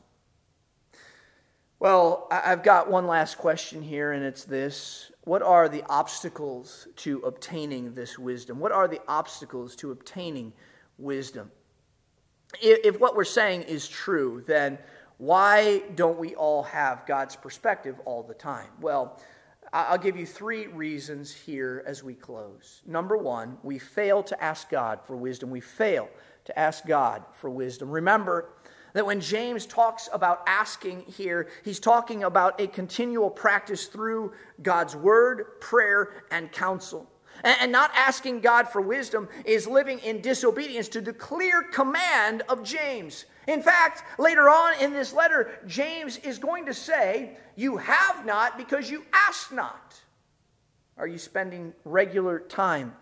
Well, 1.79 2.27
I've 2.31 2.63
got 2.63 2.89
one 2.89 3.05
last 3.05 3.37
question 3.37 3.83
here, 3.83 4.11
and 4.11 4.23
it's 4.23 4.45
this 4.45 5.11
What 5.23 5.41
are 5.43 5.69
the 5.69 5.83
obstacles 5.87 6.87
to 6.97 7.19
obtaining 7.19 7.93
this 7.93 8.17
wisdom? 8.17 8.59
What 8.59 8.71
are 8.71 8.87
the 8.87 9.01
obstacles 9.07 9.75
to 9.77 9.91
obtaining 9.91 10.53
wisdom? 10.97 11.51
If 12.61 12.99
what 12.99 13.15
we're 13.15 13.25
saying 13.25 13.63
is 13.63 13.87
true, 13.87 14.43
then 14.47 14.79
why 15.17 15.79
don't 15.95 16.19
we 16.19 16.35
all 16.35 16.63
have 16.63 17.05
God's 17.05 17.35
perspective 17.35 17.99
all 18.05 18.23
the 18.23 18.33
time? 18.33 18.69
Well, 18.79 19.19
I'll 19.73 19.97
give 19.97 20.15
you 20.15 20.25
three 20.25 20.67
reasons 20.67 21.33
here 21.33 21.83
as 21.85 22.03
we 22.03 22.13
close. 22.13 22.81
Number 22.85 23.17
one, 23.17 23.57
we 23.63 23.79
fail 23.79 24.23
to 24.23 24.43
ask 24.43 24.69
God 24.69 24.99
for 25.05 25.17
wisdom. 25.17 25.49
We 25.49 25.59
fail 25.59 26.09
to 26.45 26.57
ask 26.57 26.85
God 26.85 27.23
for 27.33 27.49
wisdom. 27.49 27.89
Remember 27.89 28.49
that 28.93 29.05
when 29.05 29.19
James 29.19 29.65
talks 29.65 30.07
about 30.13 30.43
asking 30.47 31.01
here, 31.01 31.49
he's 31.65 31.79
talking 31.79 32.23
about 32.23 32.61
a 32.61 32.67
continual 32.67 33.29
practice 33.29 33.87
through 33.87 34.31
God's 34.61 34.95
word, 34.95 35.59
prayer, 35.59 36.23
and 36.31 36.51
counsel. 36.51 37.09
And 37.43 37.71
not 37.71 37.91
asking 37.95 38.41
God 38.41 38.67
for 38.67 38.81
wisdom 38.81 39.29
is 39.45 39.67
living 39.67 39.99
in 39.99 40.21
disobedience 40.21 40.87
to 40.89 41.01
the 41.01 41.13
clear 41.13 41.63
command 41.63 42.43
of 42.49 42.63
James. 42.63 43.25
In 43.47 43.61
fact, 43.61 44.03
later 44.19 44.49
on 44.49 44.79
in 44.81 44.91
this 44.91 45.13
letter, 45.13 45.59
James 45.65 46.17
is 46.17 46.37
going 46.37 46.65
to 46.65 46.73
say, 46.73 47.37
You 47.55 47.77
have 47.77 48.25
not 48.25 48.57
because 48.57 48.89
you 48.89 49.05
ask 49.13 49.51
not. 49.51 50.01
Are 50.97 51.07
you 51.07 51.17
spending 51.17 51.73
regular 51.85 52.39
time 52.39 52.93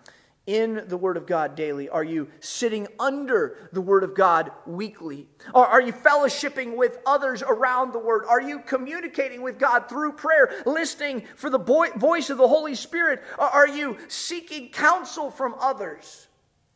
in 0.47 0.83
the 0.87 0.97
Word 0.97 1.17
of 1.17 1.25
God 1.25 1.55
daily? 1.55 1.89
Are 1.89 2.03
you 2.03 2.27
sitting 2.39 2.87
under 2.99 3.69
the 3.73 3.81
Word 3.81 4.03
of 4.03 4.13
God 4.13 4.51
weekly? 4.65 5.27
Or 5.53 5.65
are 5.65 5.81
you 5.81 5.91
fellowshipping 5.91 6.75
with 6.75 6.99
others 7.05 7.41
around 7.41 7.93
the 7.93 7.99
Word? 7.99 8.25
Are 8.29 8.41
you 8.41 8.59
communicating 8.59 9.41
with 9.41 9.57
God 9.57 9.89
through 9.89 10.13
prayer, 10.13 10.53
listening 10.65 11.23
for 11.35 11.49
the 11.49 11.57
voice 11.57 12.29
of 12.29 12.37
the 12.37 12.47
Holy 12.47 12.75
Spirit? 12.75 13.23
Or 13.37 13.45
are 13.45 13.67
you 13.67 13.97
seeking 14.07 14.69
counsel 14.69 15.31
from 15.31 15.55
others? 15.59 16.27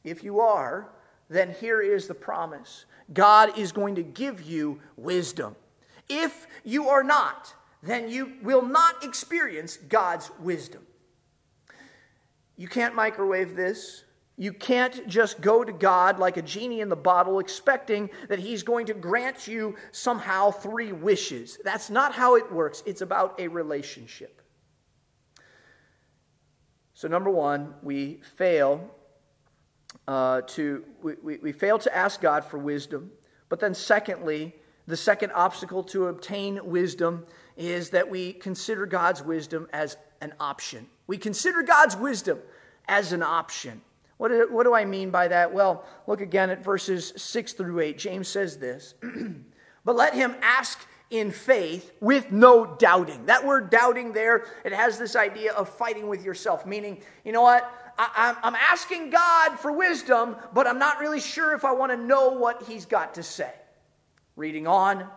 If 0.03 0.23
you 0.23 0.39
are, 0.39 0.89
then 1.29 1.53
here 1.59 1.81
is 1.81 2.07
the 2.07 2.15
promise 2.15 2.85
God 3.13 3.57
is 3.57 3.71
going 3.71 3.95
to 3.95 4.03
give 4.03 4.41
you 4.41 4.79
wisdom. 4.97 5.55
If 6.07 6.47
you 6.63 6.89
are 6.89 7.03
not, 7.03 7.53
then 7.83 8.09
you 8.09 8.33
will 8.41 8.63
not 8.63 9.03
experience 9.03 9.77
God's 9.77 10.31
wisdom. 10.39 10.81
You 12.59 12.67
can't 12.67 12.93
microwave 12.93 13.55
this. 13.55 14.03
You 14.35 14.51
can't 14.51 15.07
just 15.07 15.39
go 15.39 15.63
to 15.63 15.71
God 15.71 16.19
like 16.19 16.35
a 16.35 16.41
genie 16.41 16.81
in 16.81 16.89
the 16.89 16.95
bottle 16.97 17.39
expecting 17.39 18.09
that 18.27 18.37
He's 18.37 18.63
going 18.63 18.87
to 18.87 18.93
grant 18.93 19.47
you 19.47 19.77
somehow 19.93 20.51
three 20.51 20.91
wishes. 20.91 21.57
That's 21.63 21.89
not 21.89 22.13
how 22.13 22.35
it 22.35 22.51
works. 22.51 22.83
It's 22.85 22.99
about 22.99 23.39
a 23.39 23.47
relationship. 23.47 24.41
So, 26.93 27.07
number 27.07 27.29
one, 27.29 27.75
we 27.81 28.19
fail 28.35 28.93
uh, 30.05 30.41
to 30.47 30.83
we, 31.01 31.13
we, 31.23 31.37
we 31.37 31.51
fail 31.53 31.79
to 31.79 31.95
ask 31.95 32.19
God 32.19 32.43
for 32.43 32.57
wisdom. 32.57 33.09
But 33.47 33.61
then, 33.61 33.73
secondly, 33.73 34.53
the 34.85 34.97
second 34.97 35.31
obstacle 35.31 35.83
to 35.85 36.07
obtain 36.07 36.59
wisdom 36.65 37.25
is 37.55 37.91
that 37.91 38.09
we 38.09 38.33
consider 38.33 38.85
God's 38.85 39.23
wisdom 39.23 39.69
as 39.71 39.95
an 40.19 40.33
option. 40.41 40.87
We 41.09 41.17
consider 41.17 41.63
God's 41.63 41.97
wisdom 41.97 42.37
as 42.87 43.13
an 43.13 43.23
option. 43.23 43.81
What 44.17 44.27
do, 44.27 44.47
what 44.51 44.65
do 44.65 44.75
I 44.75 44.85
mean 44.85 45.09
by 45.09 45.27
that? 45.29 45.51
Well, 45.51 45.83
look 46.05 46.21
again 46.21 46.51
at 46.51 46.63
verses 46.63 47.13
6 47.15 47.53
through 47.53 47.79
8. 47.79 47.97
James 47.97 48.27
says 48.27 48.57
this 48.57 48.93
But 49.83 49.95
let 49.95 50.13
him 50.13 50.35
ask 50.43 50.77
in 51.09 51.31
faith 51.31 51.93
with 51.99 52.31
no 52.31 52.75
doubting. 52.75 53.25
That 53.25 53.43
word 53.43 53.71
doubting 53.71 54.13
there, 54.13 54.45
it 54.63 54.71
has 54.71 54.99
this 54.99 55.15
idea 55.15 55.51
of 55.53 55.67
fighting 55.67 56.09
with 56.09 56.23
yourself, 56.23 56.67
meaning, 56.67 57.01
you 57.25 57.31
know 57.31 57.41
what? 57.41 57.67
I, 57.97 58.35
am 58.43 58.53
asking 58.53 59.09
God 59.09 59.57
for 59.57 59.71
wisdom, 59.71 60.35
but 60.53 60.67
I'm 60.67 60.77
not 60.77 60.99
really 60.99 61.21
sure 61.21 61.55
if 61.55 61.65
I 61.65 61.71
want 61.71 61.91
to 61.91 61.97
know 61.97 62.33
what 62.33 62.61
He's 62.67 62.85
got 62.85 63.15
to 63.15 63.23
say. 63.23 63.51
Reading 64.35 64.67
on, 64.67 65.09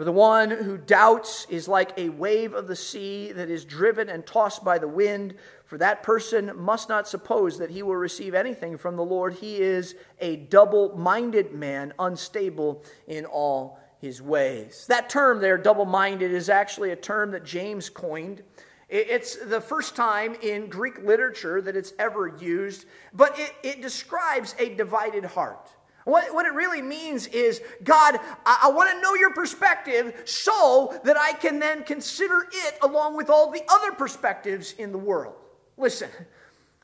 for 0.00 0.04
the 0.04 0.12
one 0.12 0.50
who 0.50 0.78
doubts 0.78 1.46
is 1.50 1.68
like 1.68 1.92
a 1.98 2.08
wave 2.08 2.54
of 2.54 2.66
the 2.66 2.74
sea 2.74 3.32
that 3.32 3.50
is 3.50 3.66
driven 3.66 4.08
and 4.08 4.24
tossed 4.24 4.64
by 4.64 4.78
the 4.78 4.88
wind. 4.88 5.34
For 5.66 5.76
that 5.76 6.02
person 6.02 6.52
must 6.56 6.88
not 6.88 7.06
suppose 7.06 7.58
that 7.58 7.68
he 7.68 7.82
will 7.82 7.96
receive 7.96 8.32
anything 8.32 8.78
from 8.78 8.96
the 8.96 9.04
Lord. 9.04 9.34
He 9.34 9.56
is 9.56 9.96
a 10.18 10.36
double 10.36 10.96
minded 10.96 11.52
man, 11.52 11.92
unstable 11.98 12.82
in 13.08 13.26
all 13.26 13.78
his 14.00 14.22
ways. 14.22 14.86
That 14.88 15.10
term 15.10 15.38
there, 15.38 15.58
double 15.58 15.84
minded, 15.84 16.32
is 16.32 16.48
actually 16.48 16.92
a 16.92 16.96
term 16.96 17.32
that 17.32 17.44
James 17.44 17.90
coined. 17.90 18.42
It's 18.88 19.36
the 19.36 19.60
first 19.60 19.96
time 19.96 20.34
in 20.40 20.68
Greek 20.68 21.04
literature 21.04 21.60
that 21.60 21.76
it's 21.76 21.92
ever 21.98 22.26
used, 22.26 22.86
but 23.12 23.38
it, 23.38 23.52
it 23.62 23.82
describes 23.82 24.54
a 24.58 24.74
divided 24.74 25.26
heart. 25.26 25.68
What, 26.04 26.32
what 26.34 26.46
it 26.46 26.52
really 26.52 26.82
means 26.82 27.26
is, 27.26 27.60
God, 27.84 28.18
I, 28.46 28.60
I 28.64 28.70
want 28.70 28.90
to 28.90 29.00
know 29.00 29.14
your 29.14 29.34
perspective 29.34 30.22
so 30.24 30.98
that 31.04 31.16
I 31.16 31.32
can 31.34 31.58
then 31.58 31.84
consider 31.84 32.46
it 32.50 32.78
along 32.82 33.16
with 33.16 33.28
all 33.28 33.50
the 33.50 33.62
other 33.68 33.92
perspectives 33.92 34.72
in 34.72 34.92
the 34.92 34.98
world. 34.98 35.34
Listen, 35.76 36.08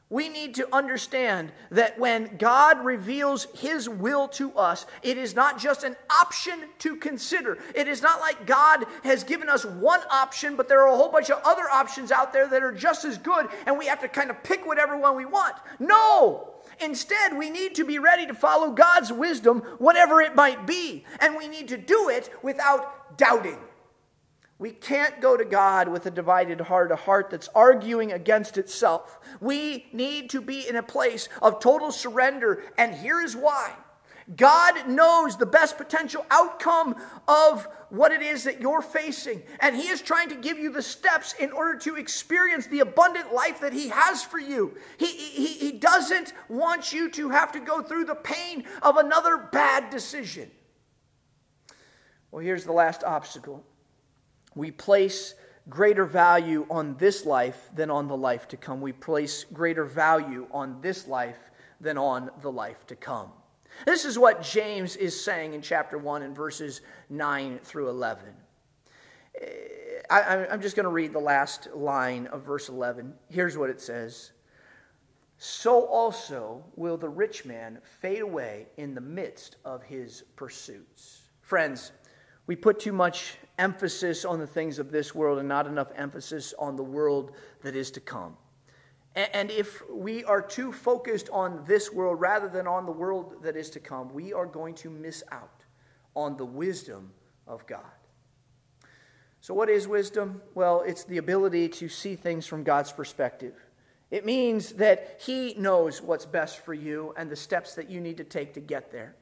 we 0.09 0.29
need 0.29 0.55
to 0.57 0.72
understand 0.72 1.50
that 1.70 1.98
when 1.98 2.37
God 2.37 2.85
reveals 2.85 3.48
His 3.55 3.88
will 3.88 4.29
to 4.29 4.52
us, 4.52 4.87
it 5.02 5.18
is 5.18 5.35
not 5.35 5.59
just 5.59 5.83
an 5.83 5.96
option 6.11 6.61
to 6.81 6.94
consider. 6.96 7.59
It 7.74 7.88
is 7.88 8.02
not 8.02 8.20
like 8.20 8.46
God 8.46 8.85
has 9.02 9.24
given 9.24 9.48
us 9.48 9.64
one 9.64 10.00
option, 10.11 10.55
but 10.55 10.68
there 10.68 10.83
are 10.83 10.92
a 10.92 10.96
whole 10.96 11.11
bunch 11.11 11.31
of 11.31 11.40
other 11.44 11.68
options 11.68 12.12
out 12.12 12.33
there 12.33 12.46
that 12.46 12.62
are 12.62 12.70
just 12.70 13.05
as 13.05 13.18
good, 13.18 13.48
and 13.66 13.76
we 13.76 13.87
have 13.87 14.00
to 14.02 14.09
kind 14.09 14.31
of 14.31 14.40
pick 14.44 14.64
whatever 14.64 14.96
one 14.96 15.16
we 15.16 15.24
want. 15.24 15.57
No! 15.81 16.56
Instead, 16.81 17.37
we 17.37 17.51
need 17.51 17.75
to 17.75 17.85
be 17.85 17.99
ready 17.99 18.27
to 18.27 18.35
follow 18.35 18.71
God's 18.73 19.12
wisdom, 19.12 19.61
whatever 19.79 20.21
it 20.21 20.35
might 20.35 20.67
be, 20.67 21.05
and 21.21 21.37
we 21.37 21.49
need 21.49 21.68
to 21.68 21.77
do 21.77 22.09
it 22.09 22.31
without 22.43 23.16
doubting. 23.16 23.59
We 24.59 24.70
can't 24.70 25.20
go 25.20 25.37
to 25.37 25.45
God 25.45 25.89
with 25.89 26.07
a 26.07 26.11
divided 26.11 26.61
heart, 26.62 26.91
a 26.91 26.97
heart 26.97 27.29
that's 27.31 27.49
arguing 27.55 28.12
against 28.12 28.57
itself. 28.57 29.18
We 29.41 29.87
need 29.93 30.31
to 30.31 30.41
be 30.41 30.66
in 30.66 30.77
a 30.77 30.83
place 30.83 31.29
of 31.43 31.61
total 31.61 31.93
surrender, 31.93 32.62
and 32.79 32.95
here's 32.95 33.37
why. 33.37 33.74
God 34.35 34.89
knows 34.89 35.37
the 35.37 35.47
best 35.47 35.79
potential 35.79 36.27
outcome 36.31 36.97
of 37.29 37.68
what 37.91 38.11
it 38.11 38.22
is 38.22 38.43
that 38.45 38.61
you're 38.61 38.83
facing. 38.83 39.43
And 39.61 39.77
He 39.77 39.89
is 39.89 40.03
trying 40.03 40.31
to 40.31 40.35
give 40.35 40.59
you 40.59 40.72
the 40.72 40.83
steps 40.83 41.35
in 41.39 41.53
order 41.53 41.79
to 41.81 41.95
experience 41.95 42.66
the 42.66 42.81
abundant 42.81 43.33
life 43.33 43.61
that 43.61 43.72
He 43.72 43.89
has 43.89 44.24
for 44.24 44.41
you. 44.41 44.77
He, 44.99 45.07
he, 45.07 45.47
he 45.47 45.72
doesn't 45.72 46.33
want 46.49 46.93
you 46.93 47.09
to 47.11 47.31
have 47.31 47.53
to 47.53 47.61
go 47.61 47.83
through 47.83 48.07
the 48.07 48.16
pain 48.16 48.64
of 48.83 48.97
another 48.97 49.37
bad 49.37 49.91
decision. 49.91 50.51
Well, 52.33 52.43
here's 52.43 52.64
the 52.64 52.72
last 52.72 53.05
obstacle 53.05 53.64
we 54.57 54.72
place 54.72 55.35
greater 55.68 56.05
value 56.05 56.66
on 56.70 56.97
this 56.97 57.27
life 57.27 57.70
than 57.74 57.91
on 57.91 58.09
the 58.09 58.16
life 58.16 58.49
to 58.49 58.57
come. 58.57 58.81
We 58.81 58.93
place 58.93 59.45
greater 59.53 59.85
value 59.85 60.47
on 60.51 60.81
this 60.81 61.07
life 61.07 61.39
than 61.81 61.99
on 61.99 62.31
the 62.43 62.51
life 62.51 62.87
to 62.87 62.97
come. 62.97 63.31
This 63.85 64.05
is 64.05 64.18
what 64.18 64.43
James 64.43 64.97
is 64.97 65.20
saying 65.20 65.55
in 65.55 65.61
chapter 65.61 65.99
1 65.99 66.22
and 66.22 66.35
verses 66.35 66.81
9 67.11 67.59
through 67.62 67.89
11. 67.91 68.24
I, 70.09 70.47
am 70.51 70.62
just 70.62 70.77
going 70.77 70.85
to 70.85 70.91
read 70.91 71.12
the 71.12 71.18
last 71.18 71.68
line 71.74 72.27
of 72.29 72.43
verse 72.43 72.68
11. 72.68 73.12
Here's 73.29 73.59
what 73.59 73.70
it 73.70 73.81
says 73.81 74.33
So 75.37 75.85
also 75.87 76.64
will 76.77 76.97
the 76.97 77.09
rich 77.09 77.45
man 77.45 77.79
fade 78.01 78.22
away 78.22 78.68
in 78.77 78.95
the 78.95 79.01
midst 79.01 79.57
of 79.64 79.83
his 79.83 80.24
pursuits. 80.37 81.22
Friends, 81.41 81.93
we 82.47 82.57
put 82.57 82.79
too 82.79 82.93
much 82.93 83.37
emphasis 83.59 84.24
on 84.24 84.39
the 84.39 84.47
things 84.47 84.79
of 84.79 84.91
this 84.91 85.14
world 85.14 85.39
and 85.39 85.49
not 85.49 85.66
enough 85.66 85.91
emphasis 85.97 86.55
on 86.59 86.77
the 86.77 86.85
world 86.85 87.33
that 87.62 87.74
is 87.74 87.91
to 87.93 88.01
come. 88.01 88.37
And 89.17 89.51
if 89.51 89.83
we 89.91 90.25
are 90.25 90.43
too 90.43 90.73
focused 90.73 91.31
on 91.33 91.64
this 91.67 91.91
world 91.91 92.21
rather 92.21 92.49
than 92.49 92.67
on 92.67 92.85
the 92.85 92.93
world 92.93 93.43
that 93.43 93.57
is 93.57 93.71
to 93.71 93.81
come, 93.81 94.12
we 94.12 94.35
are 94.35 94.45
going 94.45 94.75
to 94.77 94.91
miss 94.91 95.25
out 95.33 95.64
on 96.14 96.37
the 96.37 96.45
wisdom 96.45 97.11
of 97.47 97.67
God. 97.67 97.81
So, 99.41 99.55
what 99.55 99.71
is 99.71 99.89
wisdom? 99.89 100.43
Well, 100.55 100.83
it's 100.87 101.05
the 101.05 101.17
ability 101.17 101.69
to 101.69 101.89
see 101.89 102.14
things 102.14 102.47
from 102.47 102.62
God's 102.62 102.93
perspective. 102.93 103.55
It 104.11 104.27
means 104.27 104.73
that 104.73 105.21
He 105.25 105.55
knows 105.55 106.03
what's 106.03 106.27
best 106.27 106.64
for 106.64 106.75
you 106.75 107.14
and 107.17 107.31
the 107.31 107.37
steps 107.37 107.75
that 107.75 107.89
you 107.89 108.01
need 108.01 108.19
to 108.19 108.25
take 108.25 108.53
to 108.55 108.61
get 108.61 108.93
there. 108.93 109.17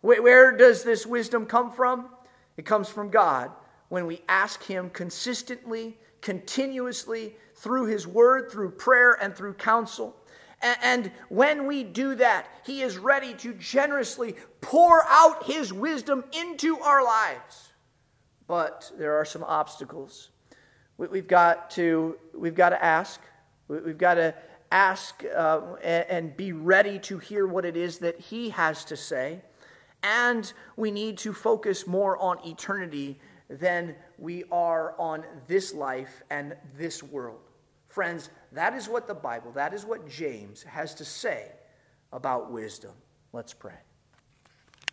Where 0.00 0.56
does 0.56 0.84
this 0.84 1.04
wisdom 1.06 1.44
come 1.44 1.70
from? 1.70 2.08
It 2.56 2.64
comes 2.64 2.88
from 2.88 3.10
God 3.10 3.50
when 3.88 4.06
we 4.06 4.22
ask 4.28 4.62
Him 4.62 4.90
consistently, 4.90 5.98
continuously, 6.20 7.36
through 7.54 7.86
His 7.86 8.06
Word, 8.06 8.50
through 8.50 8.72
prayer, 8.72 9.18
and 9.20 9.34
through 9.34 9.54
counsel. 9.54 10.16
And 10.60 11.12
when 11.28 11.66
we 11.66 11.84
do 11.84 12.16
that, 12.16 12.48
He 12.64 12.82
is 12.82 12.98
ready 12.98 13.34
to 13.34 13.54
generously 13.54 14.34
pour 14.60 15.04
out 15.08 15.44
His 15.44 15.72
wisdom 15.72 16.24
into 16.32 16.78
our 16.80 17.04
lives. 17.04 17.72
But 18.46 18.90
there 18.98 19.14
are 19.16 19.24
some 19.24 19.44
obstacles. 19.44 20.30
We've 20.96 21.28
got 21.28 21.70
to, 21.72 22.16
we've 22.34 22.56
got 22.56 22.70
to 22.70 22.84
ask. 22.84 23.20
We've 23.68 23.98
got 23.98 24.14
to 24.14 24.34
ask 24.72 25.22
uh, 25.24 25.60
and 25.84 26.36
be 26.36 26.52
ready 26.52 26.98
to 27.00 27.18
hear 27.18 27.46
what 27.46 27.64
it 27.64 27.76
is 27.76 27.98
that 27.98 28.18
He 28.18 28.50
has 28.50 28.84
to 28.86 28.96
say. 28.96 29.42
And 30.02 30.52
we 30.76 30.90
need 30.90 31.18
to 31.18 31.32
focus 31.32 31.86
more 31.86 32.16
on 32.18 32.44
eternity 32.44 33.20
than 33.48 33.94
we 34.18 34.44
are 34.52 34.94
on 34.98 35.24
this 35.46 35.74
life 35.74 36.22
and 36.30 36.56
this 36.76 37.02
world. 37.02 37.40
Friends, 37.88 38.30
that 38.52 38.74
is 38.74 38.88
what 38.88 39.06
the 39.06 39.14
Bible, 39.14 39.50
that 39.52 39.72
is 39.72 39.84
what 39.84 40.08
James 40.08 40.62
has 40.62 40.94
to 40.96 41.04
say 41.04 41.50
about 42.12 42.50
wisdom. 42.52 42.92
Let's 43.32 43.54
pray. 43.54 43.87